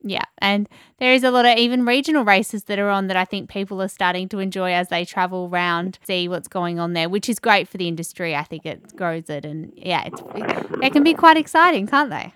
Yeah, 0.00 0.24
and 0.38 0.68
there 0.98 1.12
is 1.12 1.24
a 1.24 1.30
lot 1.30 1.44
of 1.44 1.58
even 1.58 1.84
regional 1.84 2.24
races 2.24 2.64
that 2.64 2.78
are 2.78 2.88
on 2.88 3.08
that 3.08 3.16
I 3.16 3.24
think 3.24 3.50
people 3.50 3.82
are 3.82 3.88
starting 3.88 4.28
to 4.28 4.38
enjoy 4.38 4.72
as 4.72 4.88
they 4.88 5.04
travel 5.04 5.48
around, 5.52 5.98
see 6.04 6.28
what's 6.28 6.46
going 6.46 6.78
on 6.78 6.92
there, 6.92 7.08
which 7.08 7.28
is 7.28 7.40
great 7.40 7.66
for 7.66 7.78
the 7.78 7.88
industry. 7.88 8.36
I 8.36 8.44
think 8.44 8.64
it 8.64 8.94
grows 8.94 9.28
it, 9.28 9.44
and 9.44 9.72
yeah, 9.74 10.04
it's 10.06 10.22
it 10.82 10.92
can 10.92 11.02
be 11.02 11.14
quite 11.14 11.36
exciting, 11.36 11.88
can't 11.88 12.10
they? 12.10 12.32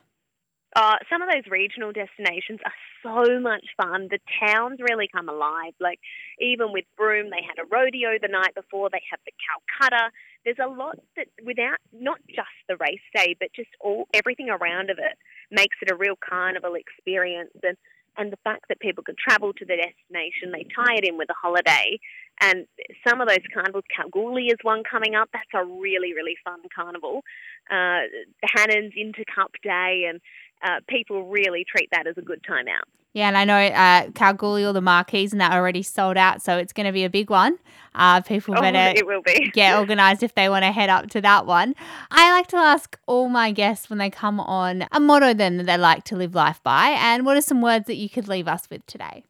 Uh, 0.74 0.96
some 1.10 1.20
of 1.20 1.28
those 1.28 1.50
regional 1.50 1.92
destinations 1.92 2.60
are 2.64 2.72
so 3.02 3.40
much 3.40 3.66
fun. 3.76 4.08
The 4.10 4.20
towns 4.40 4.78
really 4.80 5.08
come 5.12 5.28
alive. 5.28 5.74
Like 5.80 6.00
even 6.40 6.72
with 6.72 6.84
Broome, 6.96 7.30
they 7.30 7.44
had 7.44 7.62
a 7.62 7.68
rodeo 7.70 8.16
the 8.20 8.28
night 8.28 8.54
before. 8.54 8.88
They 8.90 9.02
have 9.10 9.20
the 9.26 9.32
Calcutta. 9.36 10.10
There's 10.44 10.62
a 10.62 10.68
lot 10.68 10.98
that 11.16 11.26
without 11.44 11.78
not 11.92 12.18
just 12.28 12.56
the 12.68 12.76
race 12.76 13.04
day, 13.14 13.36
but 13.38 13.50
just 13.54 13.70
all 13.80 14.08
everything 14.14 14.48
around 14.48 14.90
of 14.90 14.98
it 14.98 15.18
makes 15.50 15.76
it 15.82 15.90
a 15.90 15.96
real 15.96 16.16
carnival 16.16 16.74
experience. 16.74 17.52
And 17.62 17.76
and 18.16 18.30
the 18.32 18.38
fact 18.44 18.66
that 18.68 18.80
people 18.80 19.02
can 19.02 19.14
travel 19.16 19.52
to 19.54 19.64
the 19.64 19.76
destination, 19.76 20.52
they 20.52 20.66
tie 20.74 20.96
it 20.96 21.04
in 21.04 21.16
with 21.16 21.30
a 21.30 21.34
holiday. 21.40 21.98
And 22.40 22.66
some 23.06 23.20
of 23.20 23.28
those 23.28 23.44
carnivals, 23.52 23.84
Kalgoorlie 23.94 24.46
is 24.46 24.58
one 24.62 24.82
coming 24.84 25.14
up. 25.14 25.30
That's 25.32 25.48
a 25.54 25.64
really, 25.64 26.12
really 26.12 26.36
fun 26.44 26.60
carnival. 26.74 27.22
Uh, 27.70 28.04
Hannan's 28.42 28.92
into 28.96 29.24
Cup 29.34 29.52
Day, 29.62 30.06
and 30.08 30.20
uh, 30.62 30.80
people 30.88 31.28
really 31.28 31.64
treat 31.64 31.88
that 31.92 32.06
as 32.06 32.16
a 32.18 32.22
good 32.22 32.42
time 32.46 32.68
out. 32.68 32.88
Yeah, 33.14 33.28
and 33.28 33.36
I 33.36 33.44
know 33.44 33.58
uh, 33.58 34.10
Kalgoorlie, 34.12 34.64
all 34.64 34.72
the 34.72 34.80
marquees 34.80 35.32
and 35.32 35.40
that 35.40 35.52
already 35.52 35.82
sold 35.82 36.16
out, 36.16 36.40
so 36.40 36.56
it's 36.56 36.72
going 36.72 36.86
to 36.86 36.92
be 36.92 37.04
a 37.04 37.10
big 37.10 37.28
one. 37.28 37.58
Uh, 37.94 38.22
people 38.22 38.54
oh, 38.56 38.60
better 38.60 38.98
it 38.98 39.06
will 39.06 39.20
be. 39.20 39.50
get 39.52 39.78
organised 39.78 40.22
if 40.22 40.34
they 40.34 40.48
want 40.48 40.64
to 40.64 40.72
head 40.72 40.88
up 40.88 41.10
to 41.10 41.20
that 41.20 41.44
one. 41.44 41.74
I 42.10 42.32
like 42.32 42.46
to 42.48 42.56
ask 42.56 42.98
all 43.06 43.28
my 43.28 43.52
guests 43.52 43.90
when 43.90 43.98
they 43.98 44.08
come 44.08 44.40
on 44.40 44.86
a 44.92 44.98
motto 44.98 45.34
then 45.34 45.58
that 45.58 45.66
they 45.66 45.76
like 45.76 46.04
to 46.04 46.16
live 46.16 46.34
life 46.34 46.62
by, 46.62 46.96
and 46.98 47.26
what 47.26 47.36
are 47.36 47.42
some 47.42 47.60
words 47.60 47.86
that 47.86 47.96
you 47.96 48.08
could 48.08 48.28
leave 48.28 48.48
us 48.48 48.68
with 48.70 48.86
today? 48.86 49.24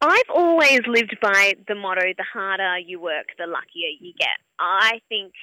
I've 0.00 0.30
always 0.34 0.80
lived 0.88 1.18
by 1.22 1.54
the 1.68 1.76
motto 1.76 2.12
the 2.16 2.24
harder 2.32 2.78
you 2.78 2.98
work, 2.98 3.26
the 3.38 3.46
luckier 3.46 3.90
you 4.00 4.12
get. 4.18 4.28
I 4.58 5.00
think 5.08 5.34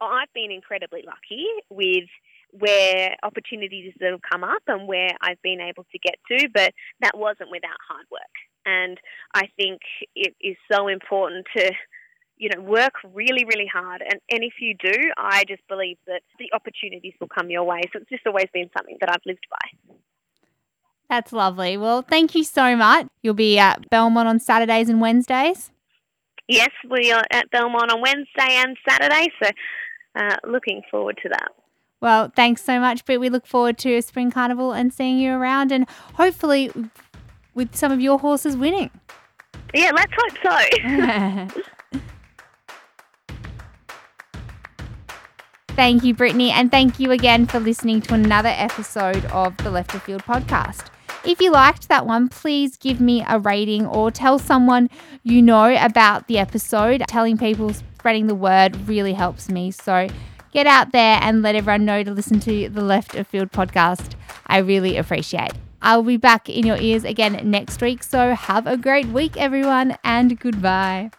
I've 0.00 0.32
been 0.32 0.50
incredibly 0.50 1.04
lucky 1.04 1.44
with 1.68 2.08
where 2.58 3.16
opportunities 3.22 3.92
that 4.00 4.10
have 4.10 4.20
come 4.30 4.44
up 4.44 4.62
and 4.66 4.88
where 4.88 5.10
I've 5.20 5.40
been 5.42 5.60
able 5.60 5.84
to 5.92 5.98
get 5.98 6.16
to, 6.30 6.48
but 6.52 6.72
that 7.00 7.16
wasn't 7.16 7.50
without 7.50 7.76
hard 7.88 8.06
work. 8.10 8.22
And 8.64 8.98
I 9.34 9.48
think 9.56 9.80
it 10.14 10.34
is 10.40 10.56
so 10.70 10.88
important 10.88 11.46
to, 11.56 11.72
you 12.36 12.50
know, 12.54 12.60
work 12.62 12.94
really, 13.14 13.44
really 13.44 13.70
hard. 13.72 14.02
And, 14.02 14.20
and 14.30 14.42
if 14.42 14.54
you 14.60 14.74
do, 14.82 15.12
I 15.16 15.44
just 15.48 15.66
believe 15.68 15.98
that 16.06 16.22
the 16.38 16.50
opportunities 16.52 17.14
will 17.20 17.28
come 17.28 17.50
your 17.50 17.64
way. 17.64 17.82
So 17.92 18.00
it's 18.00 18.10
just 18.10 18.26
always 18.26 18.46
been 18.52 18.70
something 18.76 18.96
that 19.00 19.10
I've 19.10 19.24
lived 19.24 19.46
by. 19.50 19.94
That's 21.08 21.32
lovely. 21.32 21.76
Well, 21.76 22.02
thank 22.02 22.34
you 22.34 22.42
so 22.42 22.74
much. 22.74 23.06
You'll 23.22 23.34
be 23.34 23.58
at 23.58 23.88
Belmont 23.90 24.28
on 24.28 24.40
Saturdays 24.40 24.88
and 24.88 25.00
Wednesdays. 25.00 25.70
Yes, 26.48 26.70
we 26.88 27.12
are 27.12 27.24
at 27.30 27.50
Belmont 27.50 27.92
on 27.92 28.00
Wednesday 28.00 28.54
and 28.56 28.76
Saturday, 28.88 29.28
so 29.42 29.50
uh, 30.16 30.36
looking 30.46 30.82
forward 30.90 31.18
to 31.22 31.28
that. 31.28 31.48
Well, 32.00 32.30
thanks 32.36 32.62
so 32.62 32.78
much, 32.78 33.04
but 33.04 33.20
we 33.20 33.28
look 33.28 33.46
forward 33.46 33.78
to 33.78 33.96
a 33.96 34.02
Spring 34.02 34.30
Carnival 34.30 34.72
and 34.72 34.92
seeing 34.92 35.18
you 35.18 35.32
around 35.32 35.72
and 35.72 35.88
hopefully 36.14 36.70
with 37.54 37.74
some 37.74 37.90
of 37.90 38.00
your 38.00 38.18
horses 38.18 38.56
winning. 38.56 38.90
Yeah, 39.74 39.92
let's 39.92 40.12
hope 40.14 40.32
so. 40.42 41.62
thank 45.68 46.04
you, 46.04 46.14
Brittany, 46.14 46.50
and 46.50 46.70
thank 46.70 47.00
you 47.00 47.10
again 47.10 47.46
for 47.46 47.60
listening 47.60 48.00
to 48.02 48.14
another 48.14 48.52
episode 48.54 49.24
of 49.26 49.56
the 49.58 49.70
Left 49.70 49.94
of 49.94 50.02
Field 50.02 50.22
podcast. 50.22 50.86
If 51.24 51.40
you 51.40 51.50
liked 51.50 51.88
that 51.88 52.06
one, 52.06 52.28
please 52.28 52.76
give 52.76 53.00
me 53.00 53.24
a 53.28 53.38
rating 53.40 53.84
or 53.86 54.12
tell 54.12 54.38
someone 54.38 54.88
you 55.24 55.42
know 55.42 55.74
about 55.74 56.28
the 56.28 56.38
episode. 56.38 57.02
Telling 57.08 57.36
people, 57.36 57.72
spreading 57.72 58.28
the 58.28 58.34
word 58.34 58.76
really 58.86 59.12
helps 59.12 59.48
me. 59.48 59.72
So 59.72 60.06
get 60.56 60.66
out 60.66 60.90
there 60.90 61.18
and 61.20 61.42
let 61.42 61.54
everyone 61.54 61.84
know 61.84 62.02
to 62.02 62.10
listen 62.10 62.40
to 62.40 62.70
the 62.70 62.80
Left 62.80 63.14
of 63.14 63.26
Field 63.26 63.52
podcast. 63.52 64.14
I 64.46 64.56
really 64.56 64.96
appreciate. 64.96 65.52
I'll 65.82 66.02
be 66.02 66.16
back 66.16 66.48
in 66.48 66.64
your 66.64 66.78
ears 66.78 67.04
again 67.04 67.38
next 67.50 67.82
week, 67.82 68.02
so 68.02 68.34
have 68.34 68.66
a 68.66 68.78
great 68.78 69.04
week 69.08 69.36
everyone 69.36 69.98
and 70.02 70.40
goodbye. 70.40 71.10